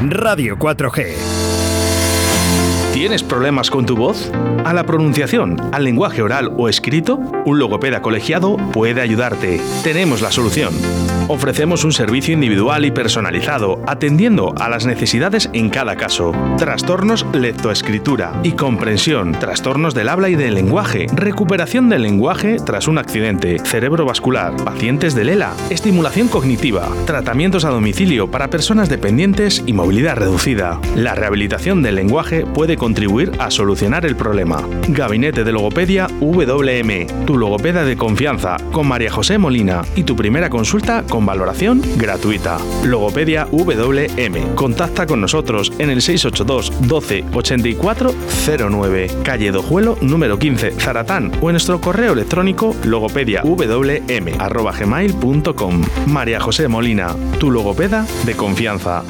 Radio 0.00 0.54
4G. 0.56 1.27
¿Tienes 2.98 3.22
problemas 3.22 3.70
con 3.70 3.86
tu 3.86 3.94
voz? 3.94 4.28
¿A 4.64 4.74
la 4.74 4.82
pronunciación, 4.82 5.56
al 5.72 5.84
lenguaje 5.84 6.20
oral 6.20 6.52
o 6.56 6.68
escrito? 6.68 7.14
Un 7.44 7.60
logopeda 7.60 8.02
colegiado 8.02 8.56
puede 8.72 9.00
ayudarte. 9.00 9.60
Tenemos 9.84 10.20
la 10.20 10.32
solución. 10.32 10.74
Ofrecemos 11.28 11.84
un 11.84 11.92
servicio 11.92 12.32
individual 12.32 12.86
y 12.86 12.90
personalizado, 12.90 13.82
atendiendo 13.86 14.54
a 14.58 14.70
las 14.70 14.86
necesidades 14.86 15.50
en 15.52 15.68
cada 15.68 15.94
caso. 15.94 16.32
Trastornos 16.56 17.26
lectoescritura 17.34 18.32
y 18.42 18.52
comprensión, 18.52 19.32
trastornos 19.32 19.94
del 19.94 20.08
habla 20.08 20.30
y 20.30 20.36
del 20.36 20.54
lenguaje, 20.54 21.06
recuperación 21.14 21.90
del 21.90 22.02
lenguaje 22.02 22.56
tras 22.64 22.88
un 22.88 22.96
accidente, 22.96 23.58
cerebrovascular, 23.58 24.56
pacientes 24.64 25.14
de 25.14 25.22
ELA, 25.22 25.52
estimulación 25.68 26.28
cognitiva, 26.28 26.88
tratamientos 27.04 27.66
a 27.66 27.70
domicilio 27.70 28.30
para 28.30 28.48
personas 28.48 28.88
dependientes 28.88 29.62
y 29.66 29.74
movilidad 29.74 30.16
reducida. 30.16 30.80
La 30.96 31.14
rehabilitación 31.14 31.82
del 31.82 31.96
lenguaje 31.96 32.46
puede 32.46 32.78
contribuir 32.88 33.32
a 33.38 33.50
solucionar 33.50 34.06
el 34.06 34.16
problema. 34.16 34.66
Gabinete 34.88 35.44
de 35.44 35.52
Logopedia 35.52 36.06
WM, 36.20 37.06
tu 37.26 37.36
logopeda 37.36 37.84
de 37.84 37.98
confianza, 37.98 38.56
con 38.72 38.88
María 38.88 39.10
José 39.10 39.36
Molina 39.36 39.82
y 39.94 40.04
tu 40.04 40.16
primera 40.16 40.48
consulta 40.48 41.04
con 41.06 41.26
valoración 41.26 41.82
gratuita. 41.98 42.56
Logopedia 42.86 43.46
WM. 43.52 44.54
Contacta 44.54 45.06
con 45.06 45.20
nosotros 45.20 45.70
en 45.78 45.90
el 45.90 46.00
682 46.00 46.88
12 46.88 47.26
84 47.34 48.14
09, 48.70 49.10
calle 49.22 49.50
Dojuelo 49.50 49.98
número 50.00 50.38
15, 50.38 50.70
Zaratán 50.80 51.30
o 51.42 51.50
en 51.50 51.52
nuestro 51.52 51.82
correo 51.82 52.14
electrónico 52.14 52.74
logopediawm@gmail.com. 52.84 55.84
María 56.06 56.40
José 56.40 56.68
Molina, 56.68 57.14
tu 57.38 57.50
logopeda 57.50 58.06
de 58.24 58.34
confianza. 58.34 59.04